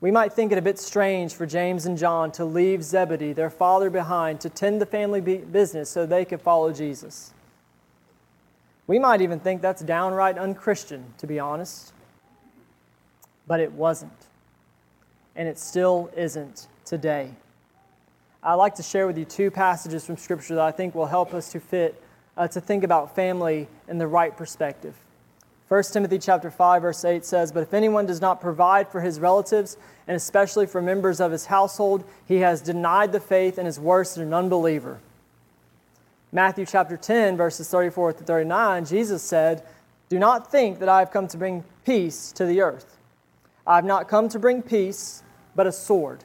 We 0.00 0.10
might 0.10 0.32
think 0.32 0.52
it 0.52 0.58
a 0.58 0.62
bit 0.62 0.78
strange 0.78 1.34
for 1.34 1.46
James 1.46 1.86
and 1.86 1.96
John 1.96 2.30
to 2.32 2.44
leave 2.44 2.82
Zebedee, 2.82 3.32
their 3.32 3.50
father, 3.50 3.90
behind 3.90 4.40
to 4.40 4.50
tend 4.50 4.80
the 4.80 4.86
family 4.86 5.20
business 5.20 5.88
so 5.88 6.04
they 6.04 6.24
could 6.24 6.42
follow 6.42 6.72
Jesus. 6.72 7.32
We 8.86 8.98
might 8.98 9.22
even 9.22 9.40
think 9.40 9.62
that's 9.62 9.82
downright 9.82 10.36
unchristian, 10.36 11.06
to 11.18 11.26
be 11.26 11.38
honest. 11.38 11.94
But 13.46 13.60
it 13.60 13.72
wasn't. 13.72 14.12
And 15.36 15.48
it 15.48 15.58
still 15.58 16.10
isn't 16.14 16.68
today. 16.84 17.30
I'd 18.46 18.54
like 18.56 18.74
to 18.74 18.82
share 18.82 19.06
with 19.06 19.16
you 19.16 19.24
two 19.24 19.50
passages 19.50 20.04
from 20.04 20.18
Scripture 20.18 20.56
that 20.56 20.64
I 20.64 20.70
think 20.70 20.94
will 20.94 21.06
help 21.06 21.32
us 21.32 21.50
to 21.52 21.60
fit, 21.60 22.02
uh, 22.36 22.46
to 22.48 22.60
think 22.60 22.84
about 22.84 23.14
family 23.14 23.68
in 23.88 23.96
the 23.96 24.06
right 24.06 24.36
perspective. 24.36 24.94
1 25.68 25.94
Timothy 25.94 26.18
chapter 26.18 26.50
5 26.50 26.82
verse 26.82 27.06
8 27.06 27.24
says, 27.24 27.52
"But 27.52 27.62
if 27.62 27.72
anyone 27.72 28.04
does 28.04 28.20
not 28.20 28.42
provide 28.42 28.88
for 28.88 29.00
his 29.00 29.18
relatives, 29.18 29.78
and 30.06 30.14
especially 30.14 30.66
for 30.66 30.82
members 30.82 31.20
of 31.20 31.32
his 31.32 31.46
household, 31.46 32.04
he 32.26 32.40
has 32.40 32.60
denied 32.60 33.12
the 33.12 33.20
faith 33.20 33.56
and 33.56 33.66
is 33.66 33.80
worse 33.80 34.14
than 34.14 34.26
an 34.26 34.34
unbeliever." 34.34 34.98
Matthew 36.30 36.66
chapter 36.66 36.98
10 36.98 37.38
verses 37.38 37.70
34 37.70 38.12
to 38.12 38.24
39, 38.24 38.84
Jesus 38.84 39.22
said, 39.22 39.62
"Do 40.10 40.18
not 40.18 40.50
think 40.50 40.80
that 40.80 40.88
I 40.90 40.98
have 40.98 41.10
come 41.10 41.28
to 41.28 41.38
bring 41.38 41.64
peace 41.86 42.30
to 42.32 42.44
the 42.44 42.60
earth. 42.60 42.98
I 43.66 43.76
have 43.76 43.86
not 43.86 44.06
come 44.06 44.28
to 44.28 44.38
bring 44.38 44.60
peace, 44.60 45.22
but 45.54 45.66
a 45.66 45.72
sword. 45.72 46.24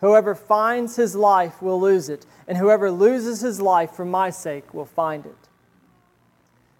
Whoever 0.00 0.34
finds 0.34 0.96
his 0.96 1.14
life 1.14 1.60
will 1.60 1.80
lose 1.80 2.08
it, 2.08 2.24
and 2.48 2.56
whoever 2.56 2.90
loses 2.90 3.40
his 3.40 3.60
life 3.60 3.92
for 3.92 4.04
my 4.04 4.30
sake 4.30 4.72
will 4.72 4.86
find 4.86 5.26
it. 5.26 5.36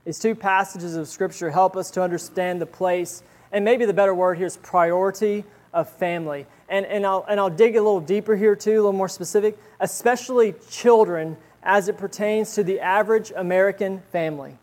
These 0.04 0.18
two 0.18 0.34
passages 0.34 0.96
of 0.96 1.06
Scripture 1.06 1.50
help 1.50 1.76
us 1.76 1.90
to 1.92 2.02
understand 2.02 2.60
the 2.60 2.66
place, 2.66 3.22
and 3.52 3.64
maybe 3.64 3.84
the 3.84 3.92
better 3.92 4.14
word 4.14 4.38
here 4.38 4.46
is 4.46 4.56
priority 4.56 5.44
of 5.74 5.88
family. 5.88 6.46
And, 6.68 6.86
and, 6.86 7.04
I'll, 7.04 7.24
and 7.28 7.38
I'll 7.38 7.50
dig 7.50 7.76
a 7.76 7.82
little 7.82 8.00
deeper 8.00 8.36
here, 8.36 8.56
too, 8.56 8.72
a 8.72 8.76
little 8.76 8.92
more 8.92 9.08
specific, 9.08 9.58
especially 9.80 10.54
children 10.70 11.36
as 11.62 11.88
it 11.88 11.98
pertains 11.98 12.54
to 12.54 12.64
the 12.64 12.80
average 12.80 13.32
American 13.36 14.00
family, 14.12 14.56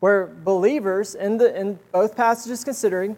where 0.00 0.26
believers, 0.26 1.14
in, 1.14 1.38
the, 1.38 1.58
in 1.58 1.78
both 1.92 2.16
passages 2.16 2.64
considering, 2.64 3.16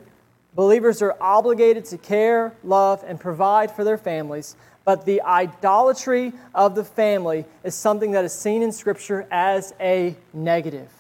believers 0.57 1.03
are 1.03 1.17
obligated 1.21 1.85
to 1.85 1.99
care, 1.99 2.57
love, 2.65 3.05
and 3.07 3.21
provide 3.21 3.71
for 3.71 3.85
their 3.85 3.99
families. 3.99 4.57
But 4.85 5.05
the 5.05 5.21
idolatry 5.23 6.33
of 6.55 6.75
the 6.75 6.85
family 6.85 7.45
is 7.63 7.75
something 7.75 8.13
that 8.13 8.25
is 8.25 8.33
seen 8.33 8.63
in 8.63 8.73
Scripture 8.73 9.29
as 9.31 9.75
a 9.79 10.17
negative. 10.33 10.91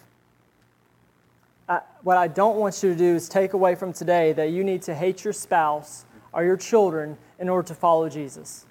I, 1.69 1.81
what 2.03 2.17
I 2.17 2.29
don't 2.29 2.57
want 2.57 2.83
you 2.83 2.91
to 2.91 2.97
do 2.97 3.15
is 3.17 3.29
take 3.29 3.55
away 3.55 3.75
from 3.75 3.93
today 3.93 4.33
that 4.35 4.51
you 4.51 4.63
need 4.63 4.83
to 4.83 4.95
hate 4.95 5.25
your 5.25 5.33
spouse 5.33 6.05
or 6.33 6.45
your 6.45 6.57
children 6.57 7.17
in 7.39 7.49
order 7.49 7.67
to 7.69 7.75
follow 7.75 8.09
Jesus. 8.09 8.67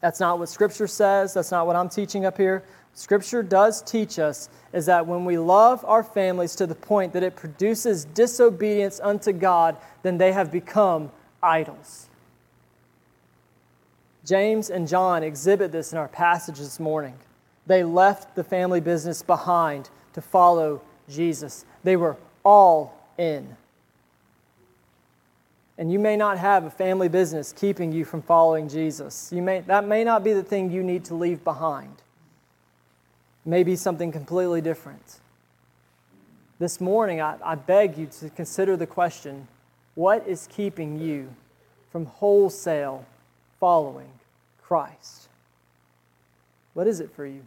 That's 0.00 0.20
not 0.20 0.38
what 0.38 0.48
Scripture 0.48 0.86
says. 0.86 1.34
That's 1.34 1.50
not 1.50 1.66
what 1.66 1.76
I'm 1.76 1.88
teaching 1.88 2.24
up 2.24 2.36
here. 2.36 2.62
Scripture 2.94 3.42
does 3.42 3.82
teach 3.82 4.18
us 4.18 4.48
is 4.72 4.86
that 4.86 5.06
when 5.06 5.24
we 5.24 5.38
love 5.38 5.84
our 5.84 6.02
families 6.02 6.54
to 6.56 6.66
the 6.66 6.74
point 6.74 7.12
that 7.12 7.22
it 7.22 7.36
produces 7.36 8.04
disobedience 8.04 9.00
unto 9.02 9.32
God, 9.32 9.76
then 10.02 10.18
they 10.18 10.32
have 10.32 10.52
become 10.52 11.10
idols. 11.42 12.08
James 14.24 14.70
and 14.70 14.86
John 14.86 15.22
exhibit 15.22 15.72
this 15.72 15.92
in 15.92 15.98
our 15.98 16.08
passage 16.08 16.58
this 16.58 16.78
morning. 16.78 17.14
They 17.66 17.82
left 17.82 18.34
the 18.34 18.44
family 18.44 18.80
business 18.80 19.22
behind 19.22 19.90
to 20.12 20.20
follow 20.20 20.82
Jesus. 21.08 21.64
They 21.84 21.96
were 21.96 22.16
all 22.44 22.96
in. 23.16 23.56
And 25.78 25.90
you 25.90 25.98
may 25.98 26.16
not 26.16 26.36
have 26.36 26.64
a 26.64 26.70
family 26.70 27.08
business 27.08 27.52
keeping 27.52 27.90
you 27.90 28.04
from 28.04 28.20
following 28.20 28.68
Jesus. 28.68 29.32
You 29.32 29.40
may, 29.40 29.60
that 29.60 29.86
may 29.86 30.04
not 30.04 30.22
be 30.22 30.34
the 30.34 30.42
thing 30.42 30.70
you 30.70 30.82
need 30.82 31.06
to 31.06 31.14
leave 31.14 31.42
behind. 31.42 32.02
It 33.44 33.48
may 33.48 33.62
be 33.62 33.76
something 33.76 34.12
completely 34.12 34.60
different. 34.60 35.20
This 36.58 36.80
morning, 36.80 37.20
I, 37.20 37.36
I 37.42 37.54
beg 37.54 37.96
you 37.96 38.06
to 38.20 38.28
consider 38.30 38.76
the 38.76 38.86
question 38.86 39.48
what 39.94 40.26
is 40.26 40.46
keeping 40.50 41.00
you 41.00 41.34
from 41.90 42.06
wholesale 42.06 43.04
following 43.58 44.10
Christ? 44.62 45.28
What 46.74 46.86
is 46.86 47.00
it 47.00 47.10
for 47.10 47.26
you? 47.26 47.42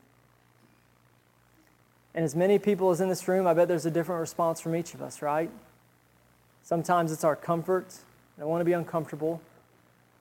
And 2.15 2.23
as 2.23 2.35
many 2.35 2.59
people 2.59 2.91
as 2.91 3.01
in 3.01 3.09
this 3.09 3.27
room, 3.27 3.47
I 3.47 3.53
bet 3.53 3.67
there's 3.67 3.85
a 3.85 3.91
different 3.91 4.19
response 4.19 4.61
from 4.61 4.75
each 4.75 4.93
of 4.93 5.01
us, 5.01 5.21
right? 5.21 5.49
Sometimes 6.63 7.11
it's 7.11 7.23
our 7.23 7.35
comfort. 7.35 7.87
I 8.37 8.41
don't 8.41 8.49
want 8.49 8.61
to 8.61 8.65
be 8.65 8.73
uncomfortable. 8.73 9.41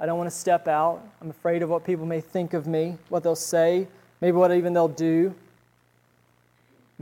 I 0.01 0.07
don't 0.07 0.19
want 0.19 0.31
to 0.31 0.37
step 0.37 0.69
out. 0.69 1.03
I'm 1.21 1.31
afraid 1.31 1.63
of 1.63 1.69
what 1.69 1.85
people 1.85 2.07
may 2.07 2.21
think 2.21 2.55
of 2.55 2.67
me, 2.67 2.97
what 3.09 3.23
they'll 3.23 3.37
say, 3.37 3.87
maybe 4.21 4.37
what 4.37 4.53
even 4.53 4.73
they'll 4.73 4.89
do. 4.89 5.35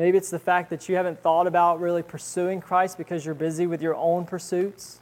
Maybe 0.00 0.16
it's 0.16 0.30
the 0.30 0.38
fact 0.38 0.70
that 0.70 0.88
you 0.88 0.96
haven't 0.96 1.20
thought 1.20 1.46
about 1.46 1.78
really 1.78 2.02
pursuing 2.02 2.62
Christ 2.62 2.96
because 2.96 3.26
you're 3.26 3.34
busy 3.34 3.66
with 3.66 3.82
your 3.82 3.94
own 3.94 4.24
pursuits 4.24 4.98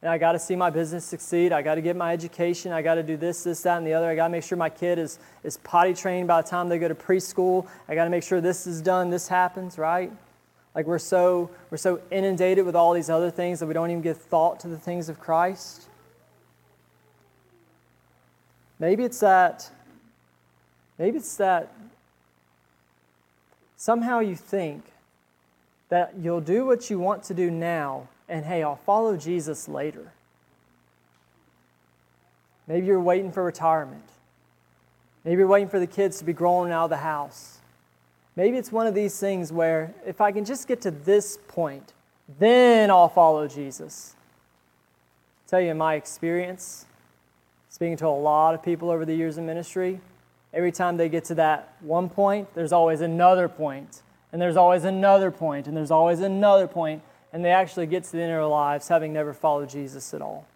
and 0.00 0.10
I 0.10 0.16
got 0.16 0.32
to 0.32 0.38
see 0.38 0.56
my 0.56 0.70
business 0.70 1.04
succeed. 1.04 1.52
I 1.52 1.60
got 1.60 1.74
to 1.74 1.82
get 1.82 1.94
my 1.94 2.10
education. 2.10 2.72
I 2.72 2.80
got 2.80 2.94
to 2.94 3.02
do 3.02 3.18
this, 3.18 3.44
this, 3.44 3.60
that, 3.64 3.76
and 3.76 3.86
the 3.86 3.92
other. 3.92 4.08
I 4.08 4.14
got 4.14 4.28
to 4.28 4.32
make 4.32 4.42
sure 4.42 4.56
my 4.56 4.70
kid 4.70 4.98
is, 4.98 5.18
is 5.42 5.58
potty 5.58 5.92
trained 5.92 6.26
by 6.26 6.40
the 6.40 6.48
time 6.48 6.70
they 6.70 6.78
go 6.78 6.88
to 6.88 6.94
preschool. 6.94 7.66
I 7.86 7.94
got 7.94 8.04
to 8.04 8.10
make 8.10 8.22
sure 8.22 8.40
this 8.40 8.66
is 8.66 8.80
done, 8.80 9.10
this 9.10 9.28
happens, 9.28 9.76
right? 9.76 10.10
Like 10.74 10.86
we're 10.86 10.98
so, 10.98 11.50
we're 11.68 11.76
so 11.76 12.00
inundated 12.10 12.64
with 12.64 12.74
all 12.74 12.94
these 12.94 13.10
other 13.10 13.30
things 13.30 13.60
that 13.60 13.66
we 13.66 13.74
don't 13.74 13.90
even 13.90 14.00
give 14.00 14.16
thought 14.16 14.58
to 14.60 14.68
the 14.68 14.78
things 14.78 15.10
of 15.10 15.20
Christ. 15.20 15.90
Maybe 18.78 19.04
it's 19.04 19.20
that, 19.20 19.70
maybe 20.98 21.18
it's 21.18 21.36
that 21.36 21.74
somehow 23.84 24.18
you 24.18 24.34
think 24.34 24.82
that 25.90 26.14
you'll 26.18 26.40
do 26.40 26.64
what 26.64 26.88
you 26.88 26.98
want 26.98 27.22
to 27.22 27.34
do 27.34 27.50
now 27.50 28.08
and 28.30 28.42
hey, 28.46 28.62
I'll 28.62 28.76
follow 28.76 29.14
Jesus 29.14 29.68
later. 29.68 30.10
Maybe 32.66 32.86
you're 32.86 32.98
waiting 32.98 33.30
for 33.30 33.44
retirement. 33.44 34.08
Maybe 35.22 35.40
you're 35.40 35.46
waiting 35.46 35.68
for 35.68 35.78
the 35.78 35.86
kids 35.86 36.16
to 36.20 36.24
be 36.24 36.32
growing 36.32 36.72
out 36.72 36.84
of 36.84 36.90
the 36.90 36.96
house. 36.96 37.58
Maybe 38.36 38.56
it's 38.56 38.72
one 38.72 38.86
of 38.86 38.94
these 38.94 39.20
things 39.20 39.52
where 39.52 39.94
if 40.06 40.22
I 40.22 40.32
can 40.32 40.46
just 40.46 40.66
get 40.66 40.80
to 40.80 40.90
this 40.90 41.38
point, 41.46 41.92
then 42.38 42.90
I'll 42.90 43.10
follow 43.10 43.46
Jesus. 43.46 44.16
I'll 45.44 45.50
tell 45.50 45.60
you 45.60 45.72
in 45.72 45.76
my 45.76 45.96
experience, 45.96 46.86
speaking 47.68 47.98
to 47.98 48.06
a 48.06 48.08
lot 48.08 48.54
of 48.54 48.62
people 48.62 48.88
over 48.88 49.04
the 49.04 49.14
years 49.14 49.36
in 49.36 49.44
ministry, 49.44 50.00
every 50.54 50.72
time 50.72 50.96
they 50.96 51.08
get 51.08 51.24
to 51.26 51.34
that 51.36 51.74
one 51.80 52.08
point, 52.08 52.54
there's 52.54 52.72
always 52.72 53.00
another 53.00 53.48
point, 53.48 54.02
and 54.32 54.40
there's 54.40 54.56
always 54.56 54.84
another 54.84 55.30
point, 55.30 55.66
and 55.66 55.76
there's 55.76 55.90
always 55.90 56.20
another 56.20 56.66
point 56.66 57.02
and 57.34 57.44
they 57.44 57.50
actually 57.50 57.86
get 57.86 58.04
to 58.04 58.12
the 58.12 58.22
end 58.22 58.30
of 58.30 58.36
their 58.36 58.46
lives 58.46 58.86
having 58.86 59.12
never 59.12 59.34
followed 59.34 59.68
Jesus 59.68 60.14
at 60.14 60.22
all. 60.22 60.46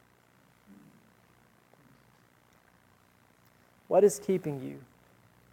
What 3.89 4.05
is 4.05 4.21
keeping 4.25 4.63
you 4.63 4.79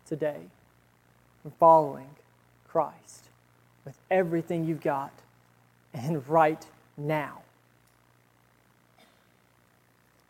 today 0.08 0.38
from 1.42 1.50
following 1.60 2.10
Christ 2.68 3.24
with 3.86 3.98
everything 4.12 4.66
you've 4.66 4.84
got 4.84 5.12
and 5.96 6.28
right 6.30 6.64
now? 6.96 7.42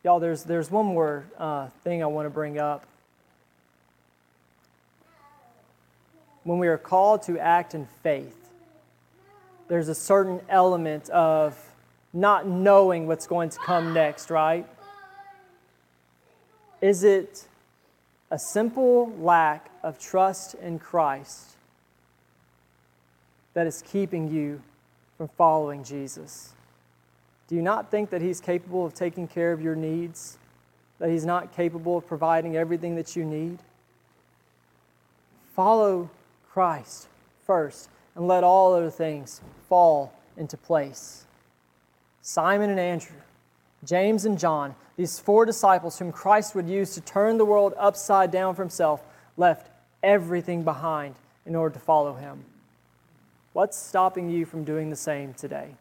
Y'all, 0.01 0.21
there's, 0.21 0.45
there's 0.45 0.71
one 0.71 0.85
more 0.85 1.25
uh, 1.37 1.67
thing 1.83 2.01
I 2.01 2.05
want 2.05 2.25
to 2.25 2.29
bring 2.29 2.57
up. 2.57 2.85
When 6.45 6.59
we 6.59 6.67
are 6.67 6.77
called 6.77 7.23
to 7.23 7.39
act 7.39 7.73
in 7.73 7.87
faith, 8.03 8.51
there's 9.67 9.89
a 9.89 9.95
certain 9.95 10.41
element 10.47 11.09
of 11.09 11.59
not 12.13 12.47
knowing 12.47 13.07
what's 13.07 13.25
going 13.25 13.49
to 13.49 13.57
come 13.57 13.95
next, 13.95 14.29
right? 14.29 14.67
Is 16.81 17.03
it 17.03 17.47
a 18.29 18.37
simple 18.37 19.11
lack 19.19 19.71
of 19.81 19.97
trust 19.97 20.53
in 20.53 20.77
Christ 20.77 21.55
that 23.55 23.65
is 23.65 23.81
keeping 23.81 24.31
you 24.31 24.61
from 25.17 25.29
following 25.29 25.83
Jesus? 25.83 26.53
Do 27.47 27.55
you 27.55 27.63
not 27.63 27.89
think 27.89 28.11
that 28.11 28.21
He's 28.21 28.39
capable 28.39 28.85
of 28.85 28.93
taking 28.93 29.27
care 29.27 29.51
of 29.51 29.63
your 29.63 29.75
needs? 29.75 30.37
That 30.99 31.09
He's 31.09 31.25
not 31.25 31.55
capable 31.55 31.97
of 31.97 32.05
providing 32.05 32.55
everything 32.55 32.93
that 32.97 33.15
you 33.15 33.25
need? 33.25 33.57
Follow 35.55 36.11
Christ 36.55 37.09
first 37.45 37.89
and 38.15 38.29
let 38.29 38.45
all 38.45 38.73
other 38.73 38.89
things 38.89 39.41
fall 39.67 40.13
into 40.37 40.55
place. 40.55 41.25
Simon 42.21 42.69
and 42.69 42.79
Andrew, 42.79 43.17
James 43.83 44.23
and 44.23 44.39
John, 44.39 44.73
these 44.95 45.19
four 45.19 45.45
disciples 45.45 45.99
whom 45.99 46.13
Christ 46.13 46.55
would 46.55 46.69
use 46.69 46.93
to 46.93 47.01
turn 47.01 47.37
the 47.37 47.43
world 47.43 47.73
upside 47.77 48.31
down 48.31 48.55
for 48.55 48.61
himself, 48.61 49.03
left 49.35 49.69
everything 50.01 50.63
behind 50.63 51.15
in 51.45 51.57
order 51.57 51.73
to 51.73 51.79
follow 51.81 52.13
him. 52.13 52.45
What's 53.51 53.75
stopping 53.75 54.29
you 54.29 54.45
from 54.45 54.63
doing 54.63 54.89
the 54.89 54.95
same 54.95 55.33
today? 55.33 55.71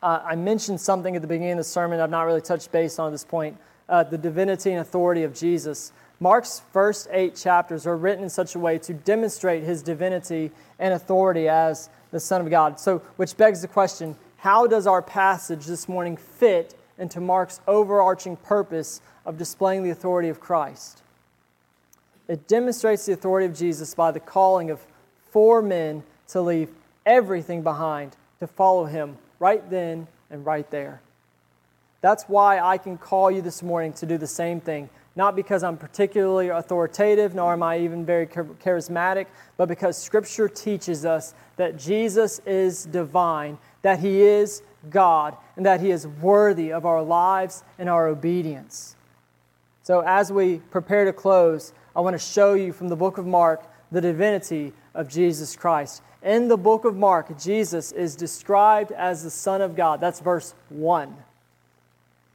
Uh, 0.00 0.20
I 0.24 0.36
mentioned 0.36 0.80
something 0.80 1.16
at 1.16 1.22
the 1.22 1.28
beginning 1.28 1.54
of 1.54 1.58
the 1.58 1.64
sermon 1.64 1.98
I've 1.98 2.08
not 2.08 2.22
really 2.22 2.40
touched 2.40 2.70
base 2.70 3.00
on 3.00 3.08
at 3.08 3.10
this 3.10 3.24
point 3.24 3.58
uh, 3.88 4.04
the 4.04 4.18
divinity 4.18 4.70
and 4.70 4.80
authority 4.80 5.24
of 5.24 5.34
Jesus. 5.34 5.92
Mark's 6.20 6.62
first 6.72 7.08
eight 7.12 7.36
chapters 7.36 7.86
are 7.86 7.96
written 7.96 8.24
in 8.24 8.30
such 8.30 8.54
a 8.54 8.58
way 8.58 8.78
to 8.78 8.92
demonstrate 8.92 9.62
his 9.62 9.82
divinity 9.82 10.50
and 10.78 10.92
authority 10.92 11.48
as 11.48 11.88
the 12.10 12.18
Son 12.18 12.40
of 12.40 12.50
God. 12.50 12.80
So, 12.80 12.98
which 13.16 13.36
begs 13.36 13.62
the 13.62 13.68
question 13.68 14.16
how 14.38 14.66
does 14.66 14.86
our 14.86 15.02
passage 15.02 15.66
this 15.66 15.88
morning 15.88 16.16
fit 16.16 16.74
into 16.96 17.20
Mark's 17.20 17.60
overarching 17.66 18.36
purpose 18.36 19.00
of 19.26 19.36
displaying 19.36 19.82
the 19.82 19.90
authority 19.90 20.28
of 20.28 20.40
Christ? 20.40 21.02
It 22.28 22.46
demonstrates 22.46 23.06
the 23.06 23.12
authority 23.12 23.46
of 23.46 23.56
Jesus 23.56 23.94
by 23.94 24.10
the 24.10 24.20
calling 24.20 24.70
of 24.70 24.80
four 25.30 25.62
men 25.62 26.02
to 26.28 26.40
leave 26.40 26.70
everything 27.06 27.62
behind 27.62 28.16
to 28.38 28.46
follow 28.46 28.84
him 28.84 29.16
right 29.38 29.68
then 29.70 30.06
and 30.30 30.44
right 30.44 30.70
there. 30.70 31.00
That's 32.00 32.24
why 32.24 32.60
I 32.60 32.78
can 32.78 32.96
call 32.96 33.30
you 33.30 33.42
this 33.42 33.62
morning 33.62 33.92
to 33.94 34.06
do 34.06 34.18
the 34.18 34.26
same 34.26 34.60
thing. 34.60 34.88
Not 35.18 35.34
because 35.34 35.64
I'm 35.64 35.76
particularly 35.76 36.48
authoritative, 36.48 37.34
nor 37.34 37.52
am 37.52 37.62
I 37.64 37.80
even 37.80 38.06
very 38.06 38.24
charismatic, 38.24 39.26
but 39.56 39.66
because 39.66 40.00
Scripture 40.00 40.48
teaches 40.48 41.04
us 41.04 41.34
that 41.56 41.76
Jesus 41.76 42.40
is 42.46 42.84
divine, 42.84 43.58
that 43.82 43.98
He 43.98 44.22
is 44.22 44.62
God, 44.90 45.36
and 45.56 45.66
that 45.66 45.80
He 45.80 45.90
is 45.90 46.06
worthy 46.06 46.72
of 46.72 46.86
our 46.86 47.02
lives 47.02 47.64
and 47.80 47.88
our 47.88 48.06
obedience. 48.06 48.94
So, 49.82 50.04
as 50.06 50.30
we 50.30 50.58
prepare 50.70 51.04
to 51.04 51.12
close, 51.12 51.72
I 51.96 52.00
want 52.00 52.14
to 52.14 52.24
show 52.24 52.54
you 52.54 52.72
from 52.72 52.86
the 52.86 52.94
book 52.94 53.18
of 53.18 53.26
Mark 53.26 53.68
the 53.90 54.00
divinity 54.00 54.72
of 54.94 55.08
Jesus 55.08 55.56
Christ. 55.56 56.00
In 56.22 56.46
the 56.46 56.56
book 56.56 56.84
of 56.84 56.96
Mark, 56.96 57.36
Jesus 57.40 57.90
is 57.90 58.14
described 58.14 58.92
as 58.92 59.24
the 59.24 59.30
Son 59.30 59.62
of 59.62 59.74
God. 59.74 60.00
That's 60.00 60.20
verse 60.20 60.54
1. 60.68 61.12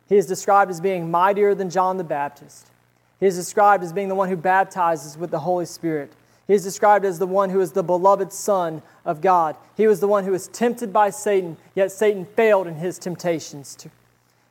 He 0.09 0.17
is 0.17 0.27
described 0.27 0.69
as 0.69 0.81
being 0.81 1.09
mightier 1.09 1.55
than 1.55 1.69
John 1.69 1.95
the 1.95 2.03
Baptist. 2.03 2.71
He 3.19 3.25
is 3.25 3.35
described 3.35 3.83
as 3.83 3.93
being 3.93 4.09
the 4.09 4.15
one 4.15 4.29
who 4.29 4.35
baptizes 4.35 5.17
with 5.17 5.31
the 5.31 5.39
Holy 5.39 5.65
Spirit. 5.65 6.11
He 6.47 6.53
is 6.53 6.63
described 6.63 7.05
as 7.05 7.19
the 7.19 7.27
one 7.27 7.49
who 7.49 7.61
is 7.61 7.71
the 7.71 7.83
beloved 7.83 8.33
Son 8.33 8.81
of 9.05 9.21
God. 9.21 9.55
He 9.77 9.87
was 9.87 9.99
the 9.99 10.07
one 10.07 10.25
who 10.25 10.31
was 10.31 10.49
tempted 10.49 10.91
by 10.91 11.09
Satan, 11.09 11.57
yet 11.73 11.91
Satan 11.91 12.25
failed 12.25 12.67
in 12.67 12.75
his 12.75 12.99
temptations. 12.99 13.77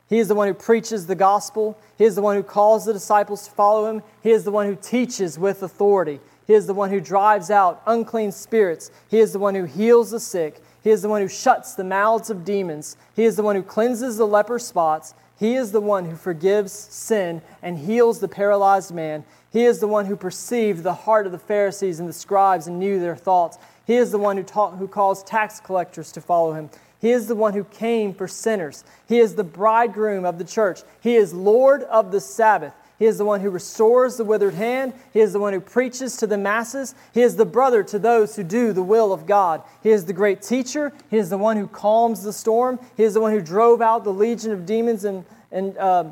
He 0.09 0.19
is 0.19 0.27
the 0.27 0.35
one 0.35 0.47
who 0.47 0.53
preaches 0.53 1.05
the 1.05 1.15
gospel. 1.15 1.77
He 1.97 2.05
is 2.05 2.15
the 2.15 2.21
one 2.21 2.35
who 2.35 2.43
calls 2.43 2.85
the 2.85 2.93
disciples 2.93 3.45
to 3.45 3.51
follow 3.51 3.89
him. 3.89 4.03
He 4.21 4.31
is 4.31 4.43
the 4.43 4.51
one 4.51 4.65
who 4.65 4.75
teaches 4.75 5.37
with 5.37 5.63
authority. 5.63 6.19
He 6.45 6.53
is 6.53 6.67
the 6.67 6.73
one 6.73 6.89
who 6.89 6.99
drives 6.99 7.49
out 7.49 7.81
unclean 7.85 8.31
spirits. 8.31 8.91
He 9.09 9.19
is 9.19 9.31
the 9.33 9.39
one 9.39 9.55
who 9.55 9.63
heals 9.65 10.11
the 10.11 10.19
sick. 10.19 10.61
He 10.83 10.89
is 10.89 11.01
the 11.01 11.09
one 11.09 11.21
who 11.21 11.27
shuts 11.27 11.75
the 11.75 11.83
mouths 11.83 12.29
of 12.29 12.43
demons. 12.43 12.97
He 13.15 13.23
is 13.23 13.37
the 13.37 13.43
one 13.43 13.55
who 13.55 13.63
cleanses 13.63 14.17
the 14.17 14.27
leper 14.27 14.59
spots. 14.59 15.13
He 15.39 15.55
is 15.55 15.71
the 15.71 15.81
one 15.81 16.05
who 16.05 16.15
forgives 16.15 16.71
sin 16.71 17.41
and 17.61 17.77
heals 17.77 18.19
the 18.19 18.27
paralyzed 18.27 18.93
man. 18.93 19.25
He 19.51 19.65
is 19.65 19.79
the 19.79 19.87
one 19.87 20.05
who 20.05 20.15
perceived 20.15 20.83
the 20.83 20.93
heart 20.93 21.25
of 21.25 21.31
the 21.31 21.39
Pharisees 21.39 21.99
and 21.99 22.07
the 22.07 22.13
scribes 22.13 22.67
and 22.67 22.79
knew 22.79 22.99
their 22.99 23.15
thoughts. 23.15 23.57
He 23.85 23.95
is 23.95 24.11
the 24.11 24.17
one 24.17 24.37
who, 24.37 24.43
taught, 24.43 24.77
who 24.77 24.87
calls 24.87 25.23
tax 25.23 25.59
collectors 25.59 26.11
to 26.13 26.21
follow 26.21 26.53
him. 26.53 26.69
He 27.01 27.11
is 27.11 27.27
the 27.27 27.35
one 27.35 27.53
who 27.53 27.65
came 27.65 28.13
for 28.13 28.29
sinners. 28.29 28.85
He 29.07 29.19
is 29.19 29.35
the 29.35 29.43
bridegroom 29.43 30.23
of 30.23 30.37
the 30.37 30.45
church. 30.45 30.81
He 31.01 31.15
is 31.15 31.33
Lord 31.33 31.83
of 31.83 32.11
the 32.11 32.21
Sabbath. 32.21 32.73
He 32.99 33.05
is 33.05 33.17
the 33.17 33.25
one 33.25 33.41
who 33.41 33.49
restores 33.49 34.17
the 34.17 34.23
withered 34.23 34.53
hand. 34.53 34.93
He 35.11 35.19
is 35.19 35.33
the 35.33 35.39
one 35.39 35.53
who 35.53 35.59
preaches 35.59 36.15
to 36.17 36.27
the 36.27 36.37
masses. 36.37 36.95
He 37.13 37.21
is 37.21 37.35
the 37.35 37.45
brother 37.45 37.83
to 37.83 37.99
those 37.99 38.35
who 38.35 38.43
do 38.43 38.71
the 38.71 38.83
will 38.83 39.11
of 39.11 39.25
God. 39.25 39.63
He 39.81 39.89
is 39.89 40.05
the 40.05 40.13
great 40.13 40.41
teacher. 40.41 40.93
He 41.09 41.17
is 41.17 41.29
the 41.29 41.37
one 41.37 41.57
who 41.57 41.67
calms 41.67 42.23
the 42.23 42.33
storm. 42.33 42.79
He 42.95 43.03
is 43.03 43.15
the 43.15 43.21
one 43.21 43.31
who 43.31 43.41
drove 43.41 43.81
out 43.81 44.03
the 44.03 44.13
legion 44.13 44.51
of 44.51 44.65
demons, 44.65 45.05
and, 45.05 45.25
and 45.51 45.77
uh, 45.77 46.05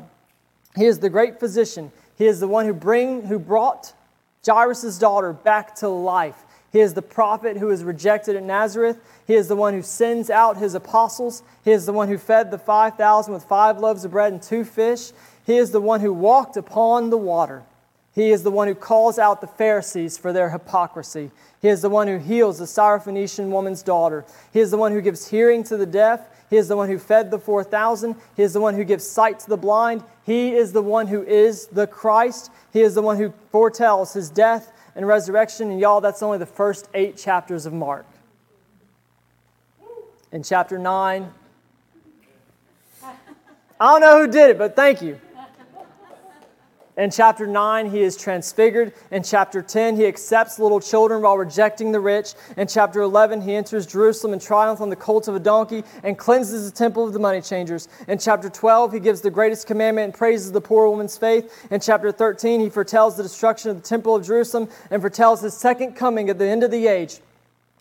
he 0.76 0.86
is 0.86 0.98
the 0.98 1.10
great 1.10 1.38
physician. 1.38 1.92
He 2.18 2.26
is 2.26 2.40
the 2.40 2.48
one 2.48 2.66
who, 2.66 2.74
bring, 2.74 3.22
who 3.26 3.38
brought 3.38 3.92
Jairus' 4.46 4.98
daughter 4.98 5.32
back 5.32 5.74
to 5.76 5.88
life. 5.88 6.44
He 6.72 6.80
is 6.80 6.94
the 6.94 7.02
prophet 7.02 7.58
who 7.58 7.66
was 7.66 7.84
rejected 7.84 8.34
at 8.34 8.42
Nazareth. 8.42 8.98
He 9.26 9.34
is 9.34 9.46
the 9.46 9.56
one 9.56 9.74
who 9.74 9.82
sends 9.82 10.30
out 10.30 10.56
his 10.56 10.74
apostles. 10.74 11.42
He 11.64 11.70
is 11.70 11.84
the 11.84 11.92
one 11.92 12.08
who 12.08 12.16
fed 12.16 12.50
the 12.50 12.58
5,000 12.58 13.32
with 13.32 13.44
five 13.44 13.78
loaves 13.78 14.06
of 14.06 14.10
bread 14.10 14.32
and 14.32 14.42
two 14.42 14.64
fish. 14.64 15.12
He 15.44 15.56
is 15.56 15.70
the 15.72 15.80
one 15.80 16.00
who 16.00 16.12
walked 16.12 16.56
upon 16.56 17.10
the 17.10 17.18
water. 17.18 17.62
He 18.14 18.30
is 18.30 18.42
the 18.42 18.50
one 18.50 18.68
who 18.68 18.74
calls 18.74 19.18
out 19.18 19.40
the 19.40 19.46
Pharisees 19.46 20.18
for 20.18 20.32
their 20.32 20.50
hypocrisy. 20.50 21.30
He 21.62 21.68
is 21.68 21.80
the 21.80 21.88
one 21.88 22.08
who 22.08 22.18
heals 22.18 22.58
the 22.58 22.66
Syrophoenician 22.66 23.48
woman's 23.48 23.82
daughter. 23.82 24.24
He 24.52 24.60
is 24.60 24.70
the 24.70 24.76
one 24.76 24.92
who 24.92 25.00
gives 25.00 25.28
hearing 25.28 25.64
to 25.64 25.76
the 25.76 25.86
deaf. 25.86 26.20
He 26.50 26.58
is 26.58 26.68
the 26.68 26.76
one 26.76 26.88
who 26.88 26.98
fed 26.98 27.30
the 27.30 27.38
4,000. 27.38 28.14
He 28.36 28.42
is 28.42 28.52
the 28.52 28.60
one 28.60 28.74
who 28.74 28.84
gives 28.84 29.06
sight 29.08 29.38
to 29.40 29.48
the 29.48 29.56
blind. 29.56 30.04
He 30.24 30.52
is 30.52 30.72
the 30.72 30.82
one 30.82 31.06
who 31.06 31.22
is 31.22 31.66
the 31.68 31.86
Christ. 31.86 32.50
He 32.72 32.82
is 32.82 32.94
the 32.94 33.00
one 33.00 33.16
who 33.16 33.32
foretells 33.50 34.12
his 34.12 34.28
death 34.28 34.70
and 34.94 35.06
resurrection. 35.06 35.70
And 35.70 35.80
y'all, 35.80 36.02
that's 36.02 36.22
only 36.22 36.36
the 36.36 36.46
first 36.46 36.88
eight 36.92 37.16
chapters 37.16 37.64
of 37.64 37.72
Mark. 37.72 38.04
In 40.30 40.42
chapter 40.42 40.78
9, 40.78 41.32
I 43.80 43.90
don't 43.90 44.00
know 44.00 44.20
who 44.20 44.30
did 44.30 44.50
it, 44.50 44.58
but 44.58 44.76
thank 44.76 45.00
you. 45.00 45.18
In 46.94 47.10
chapter 47.10 47.46
9, 47.46 47.90
he 47.90 48.02
is 48.02 48.18
transfigured. 48.18 48.92
In 49.10 49.22
chapter 49.22 49.62
10, 49.62 49.96
he 49.96 50.04
accepts 50.04 50.58
little 50.58 50.78
children 50.78 51.22
while 51.22 51.38
rejecting 51.38 51.90
the 51.90 52.00
rich. 52.00 52.34
In 52.58 52.68
chapter 52.68 53.00
11, 53.00 53.40
he 53.40 53.54
enters 53.54 53.86
Jerusalem 53.86 54.34
in 54.34 54.38
triumph 54.38 54.82
on 54.82 54.90
the 54.90 54.96
colt 54.96 55.26
of 55.26 55.34
a 55.34 55.40
donkey 55.40 55.84
and 56.02 56.18
cleanses 56.18 56.70
the 56.70 56.76
temple 56.76 57.06
of 57.06 57.14
the 57.14 57.18
money 57.18 57.40
changers. 57.40 57.88
In 58.08 58.18
chapter 58.18 58.50
12, 58.50 58.92
he 58.92 59.00
gives 59.00 59.22
the 59.22 59.30
greatest 59.30 59.66
commandment 59.66 60.04
and 60.04 60.14
praises 60.14 60.52
the 60.52 60.60
poor 60.60 60.86
woman's 60.86 61.16
faith. 61.16 61.66
In 61.70 61.80
chapter 61.80 62.12
13, 62.12 62.60
he 62.60 62.68
foretells 62.68 63.16
the 63.16 63.22
destruction 63.22 63.70
of 63.70 63.76
the 63.76 63.88
temple 63.88 64.14
of 64.14 64.26
Jerusalem 64.26 64.68
and 64.90 65.00
foretells 65.00 65.40
his 65.40 65.54
second 65.54 65.94
coming 65.94 66.28
at 66.28 66.38
the 66.38 66.46
end 66.46 66.62
of 66.62 66.70
the 66.70 66.88
age. 66.88 67.20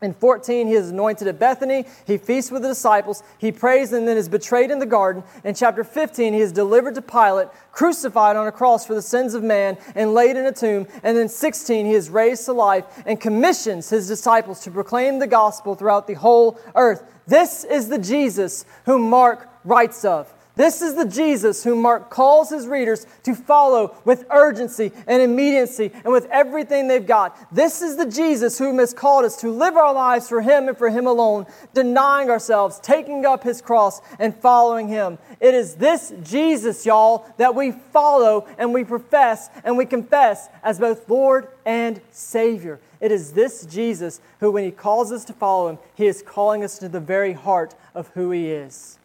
In 0.02 0.16
14, 0.16 0.66
he 0.66 0.74
is 0.74 0.90
anointed 0.90 1.28
at 1.28 1.38
Bethany. 1.38 1.86
He 2.08 2.18
feasts 2.18 2.50
with 2.50 2.64
the 2.64 2.70
disciples. 2.70 3.22
He 3.38 3.52
prays 3.52 3.94
and 3.94 4.08
then 4.08 4.18
is 4.18 4.28
betrayed 4.28 4.72
in 4.72 4.80
the 4.80 4.86
garden. 4.88 5.24
In 5.44 5.54
chapter 5.54 5.84
15, 5.84 6.34
he 6.34 6.40
is 6.40 6.52
delivered 6.52 6.96
to 6.96 7.04
Pilate, 7.04 7.50
crucified 7.72 8.36
on 8.36 8.48
a 8.48 8.52
cross 8.52 8.84
for 8.84 8.96
the 8.96 9.02
sins 9.04 9.36
of 9.36 9.44
man, 9.44 9.78
and 9.94 10.16
laid 10.16 10.38
in 10.38 10.48
a 10.48 10.52
tomb. 10.52 10.88
And 11.04 11.16
then 11.16 11.30
16, 11.30 11.86
he 11.86 11.94
is 11.94 12.10
raised 12.10 12.46
to 12.46 12.54
life 12.54 12.86
and 13.06 13.22
commissions 13.22 13.92
his 13.92 14.08
disciples 14.08 14.62
to 14.62 14.72
proclaim 14.72 15.20
the 15.20 15.28
gospel 15.28 15.76
throughout 15.76 16.08
the 16.08 16.16
whole 16.16 16.60
earth. 16.74 17.04
This 17.28 17.64
is 17.64 17.88
the 17.88 18.00
Jesus 18.00 18.66
whom 18.86 19.08
Mark 19.08 19.50
writes 19.64 20.04
of. 20.04 20.34
This 20.56 20.82
is 20.82 20.96
the 20.96 21.06
Jesus 21.06 21.64
whom 21.64 21.82
Mark 21.82 22.10
calls 22.10 22.50
his 22.50 22.68
readers 22.68 23.08
to 23.24 23.34
follow 23.34 23.96
with 24.04 24.26
urgency 24.30 24.92
and 25.08 25.22
immediacy 25.22 25.92
and 26.04 26.12
with 26.12 26.26
everything 26.26 26.88
they've 26.88 27.06
got. 27.06 27.38
This 27.54 27.82
is 27.82 27.96
the 27.96 28.06
Jesus 28.06 28.58
whom 28.58 28.78
has 28.80 28.94
called 28.94 29.24
us 29.24 29.38
to 29.38 29.50
live 29.50 29.78
our 29.78 29.94
lives 29.94 30.28
for 30.28 30.42
him 30.42 30.68
and 30.68 30.78
for 30.78 30.90
him 30.90 31.08
alone, 31.08 31.46
denying 31.74 32.30
ourselves, 32.30 32.80
taking 32.82 33.26
up 33.26 33.44
his 33.44 33.62
cross, 33.62 34.02
and 34.20 34.36
following 34.36 34.90
him. 34.90 35.18
It 35.40 35.54
is 35.54 35.76
this 35.76 36.14
Jesus, 36.22 36.86
y'all, 36.86 37.26
that 37.38 37.56
we 37.56 37.72
follow 37.72 38.46
and 38.58 38.74
we 38.74 38.84
profess 38.84 39.50
and 39.64 39.78
we 39.78 39.86
confess 39.86 40.50
as 40.64 40.80
both 40.80 41.10
Lord 41.10 41.48
and 41.66 42.02
Savior. 42.12 42.82
It 43.00 43.14
is 43.14 43.32
this 43.32 43.66
Jesus 43.66 44.20
who, 44.42 44.52
when 44.52 44.66
he 44.66 44.72
calls 44.72 45.14
us 45.14 45.24
to 45.26 45.34
follow 45.34 45.70
him, 45.70 45.80
he 45.96 46.08
is 46.08 46.22
calling 46.22 46.62
us 46.62 46.78
to 46.80 46.90
the 46.90 47.00
very 47.00 47.34
heart 47.34 47.74
of 47.96 48.10
who 48.10 48.32
he 48.32 48.52
is 48.52 48.98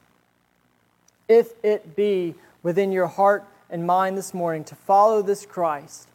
if 1.29 1.53
it 1.63 1.97
be 1.97 2.35
within 2.63 2.93
your 2.93 3.07
heart 3.07 3.45
and 3.71 3.87
mind 3.87 4.17
this 4.17 4.33
morning 4.33 4.65
to 4.65 4.75
follow 4.75 5.23
this 5.23 5.45
Christ 5.45 6.09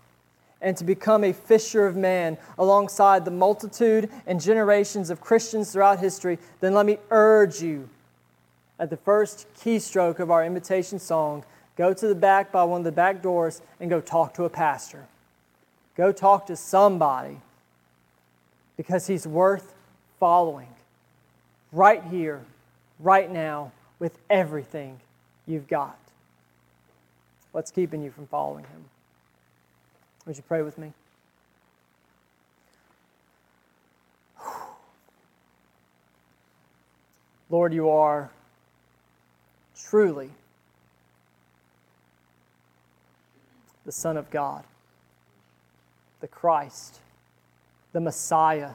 and 0.62 0.78
to 0.78 0.84
become 0.84 1.24
a 1.24 1.34
fisher 1.34 1.86
of 1.86 1.96
man 1.96 2.38
alongside 2.58 3.26
the 3.26 3.32
multitude 3.32 4.10
and 4.28 4.40
generations 4.40 5.10
of 5.10 5.22
Christians 5.22 5.72
throughout 5.72 6.00
history, 6.00 6.38
then 6.60 6.74
let 6.74 6.86
me 6.86 6.98
urge 7.10 7.62
you 7.62 7.90
at 8.80 8.90
the 8.90 8.98
first 8.98 9.48
keystroke 9.56 10.20
of 10.20 10.32
our 10.32 10.46
invitation 10.46 11.00
song 11.00 11.44
go 11.78 11.94
to 11.94 12.08
the 12.08 12.16
back 12.16 12.52
by 12.52 12.64
one 12.64 12.82
of 12.82 12.86
the 12.86 12.92
back 12.92 13.22
doors 13.22 13.62
and 13.80 13.90
go 13.90 14.00
talk 14.00 14.34
to 14.36 14.44
a 14.44 14.50
pastor. 14.50 15.06
Go 15.96 16.12
talk 16.12 16.46
to 16.48 16.56
somebody 16.56 17.38
because 18.78 19.08
he's 19.08 19.26
worth 19.26 19.74
following 20.20 20.68
right 21.72 22.04
here, 22.04 22.42
right 23.00 23.32
now 23.32 23.72
with 24.02 24.18
everything 24.32 25.00
you've 25.46 25.68
got. 25.68 25.98
What's 27.52 27.70
keeping 27.70 28.02
you 28.02 28.10
from 28.10 28.26
following 28.26 28.64
Him? 28.66 28.86
Would 30.26 30.38
you 30.38 30.44
pray 30.48 30.64
with 30.64 30.80
me? 30.80 30.92
Lord, 37.52 37.76
you 37.76 37.92
are 37.92 38.32
truly 39.80 40.32
the 43.86 43.92
Son 43.92 44.18
of 44.18 44.32
God, 44.32 44.64
the 46.22 46.28
Christ, 46.28 47.02
the 47.94 48.02
Messiah, 48.02 48.72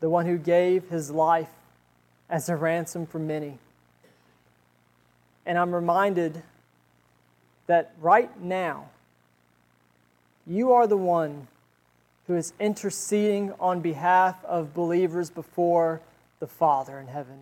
the 0.00 0.10
one 0.10 0.26
who 0.26 0.36
gave 0.36 0.90
his 0.90 1.10
life 1.10 1.48
as 2.28 2.50
a 2.50 2.56
ransom 2.56 3.06
for 3.06 3.18
many. 3.18 3.56
And 5.44 5.58
I'm 5.58 5.74
reminded 5.74 6.42
that 7.66 7.92
right 8.00 8.40
now, 8.40 8.90
you 10.46 10.72
are 10.72 10.86
the 10.86 10.96
one 10.96 11.48
who 12.26 12.36
is 12.36 12.52
interceding 12.60 13.52
on 13.58 13.80
behalf 13.80 14.44
of 14.44 14.74
believers 14.74 15.30
before 15.30 16.00
the 16.40 16.46
Father 16.46 16.98
in 16.98 17.06
heaven. 17.06 17.40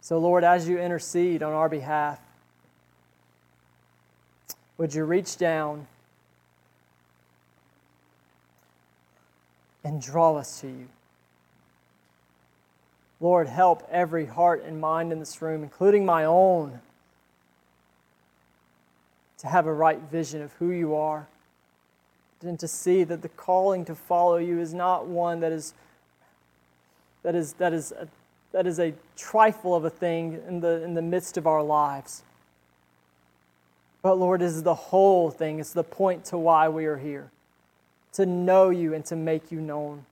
So, 0.00 0.18
Lord, 0.18 0.44
as 0.44 0.68
you 0.68 0.78
intercede 0.78 1.42
on 1.42 1.52
our 1.52 1.68
behalf, 1.68 2.20
would 4.78 4.94
you 4.94 5.04
reach 5.04 5.36
down 5.36 5.88
and 9.82 10.00
draw 10.00 10.36
us 10.36 10.60
to 10.60 10.68
you? 10.68 10.86
Lord, 13.20 13.48
help 13.48 13.86
every 13.90 14.26
heart 14.26 14.62
and 14.64 14.80
mind 14.80 15.12
in 15.12 15.18
this 15.18 15.40
room, 15.40 15.62
including 15.62 16.04
my 16.04 16.24
own, 16.24 16.80
to 19.38 19.46
have 19.46 19.66
a 19.66 19.72
right 19.72 20.00
vision 20.00 20.42
of 20.42 20.52
who 20.54 20.70
you 20.70 20.94
are 20.94 21.26
and 22.42 22.58
to 22.60 22.68
see 22.68 23.04
that 23.04 23.22
the 23.22 23.28
calling 23.28 23.84
to 23.84 23.94
follow 23.94 24.36
you 24.36 24.60
is 24.60 24.74
not 24.74 25.06
one 25.06 25.40
that 25.40 25.52
is 25.52 25.74
that 27.22 27.34
is 27.34 27.54
that 27.54 27.72
is 27.72 27.92
a, 27.92 28.08
that 28.52 28.66
is 28.66 28.78
a 28.78 28.94
trifle 29.16 29.74
of 29.74 29.84
a 29.84 29.90
thing 29.90 30.40
in 30.46 30.60
the 30.60 30.82
in 30.82 30.94
the 30.94 31.02
midst 31.02 31.36
of 31.36 31.46
our 31.46 31.62
lives. 31.62 32.22
But 34.02 34.18
Lord, 34.18 34.42
is 34.42 34.62
the 34.62 34.74
whole 34.74 35.30
thing. 35.30 35.58
It's 35.58 35.72
the 35.72 35.82
point 35.82 36.24
to 36.26 36.38
why 36.38 36.68
we 36.68 36.86
are 36.86 36.98
here. 36.98 37.30
To 38.12 38.24
know 38.24 38.70
you 38.70 38.94
and 38.94 39.04
to 39.06 39.16
make 39.16 39.50
you 39.50 39.60
known. 39.60 40.06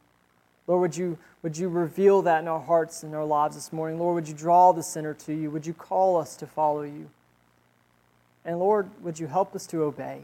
Lord, 0.67 0.81
would 0.81 0.97
you, 0.97 1.19
would 1.43 1.57
you 1.57 1.69
reveal 1.69 2.23
that 2.23 2.41
in 2.41 2.49
our 2.49 2.61
hearts 2.61 3.03
and 3.03 3.15
our 3.15 3.25
lives 3.25 3.55
this 3.55 3.73
morning? 3.73 3.99
Lord, 3.99 4.15
would 4.15 4.29
you 4.29 4.35
draw 4.35 4.73
the 4.73 4.83
sinner 4.83 5.15
to 5.15 5.35
you? 5.35 5.51
Would 5.51 5.67
you 5.67 5.75
call 5.75 6.17
us 6.17 6.37
to 6.37 6.47
follow 6.47 6.83
you? 6.83 7.11
And 8.45 8.59
Lord, 8.59 8.89
would 9.03 9.19
you 9.19 9.27
help 9.27 9.55
us 9.55 9.67
to 9.69 9.83
obey? 9.83 10.23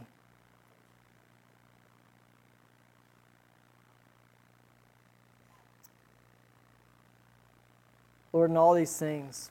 Lord, 8.32 8.50
in 8.50 8.56
all 8.56 8.74
these 8.74 8.96
things, 8.96 9.50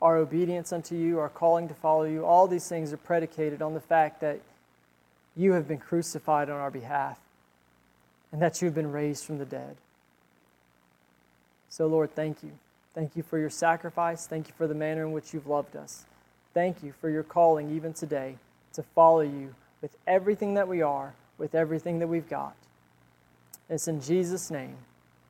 our 0.00 0.16
obedience 0.16 0.72
unto 0.72 0.94
you, 0.94 1.18
our 1.18 1.28
calling 1.28 1.68
to 1.68 1.74
follow 1.74 2.04
you, 2.04 2.24
all 2.24 2.46
these 2.46 2.68
things 2.68 2.92
are 2.92 2.96
predicated 2.96 3.60
on 3.60 3.74
the 3.74 3.80
fact 3.80 4.20
that 4.20 4.40
you 5.36 5.52
have 5.52 5.68
been 5.68 5.78
crucified 5.78 6.48
on 6.48 6.56
our 6.56 6.70
behalf 6.70 7.18
and 8.32 8.40
that 8.40 8.62
you've 8.62 8.74
been 8.74 8.90
raised 8.90 9.24
from 9.24 9.38
the 9.38 9.44
dead. 9.44 9.76
So, 11.68 11.86
Lord, 11.86 12.14
thank 12.14 12.42
you. 12.42 12.52
Thank 12.94 13.16
you 13.16 13.22
for 13.22 13.38
your 13.38 13.50
sacrifice. 13.50 14.26
Thank 14.26 14.48
you 14.48 14.54
for 14.56 14.66
the 14.66 14.74
manner 14.74 15.04
in 15.04 15.12
which 15.12 15.32
you've 15.32 15.46
loved 15.46 15.76
us. 15.76 16.04
Thank 16.54 16.82
you 16.82 16.92
for 17.00 17.10
your 17.10 17.22
calling, 17.22 17.74
even 17.74 17.92
today, 17.92 18.36
to 18.72 18.82
follow 18.82 19.20
you 19.20 19.54
with 19.82 19.96
everything 20.06 20.54
that 20.54 20.66
we 20.66 20.82
are, 20.82 21.14
with 21.36 21.54
everything 21.54 21.98
that 22.00 22.06
we've 22.06 22.28
got. 22.28 22.56
It's 23.70 23.86
in 23.86 24.00
Jesus' 24.00 24.50
name 24.50 24.76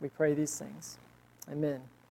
we 0.01 0.09
pray 0.09 0.35
these 0.35 0.57
things. 0.59 0.97
Amen. 1.51 1.81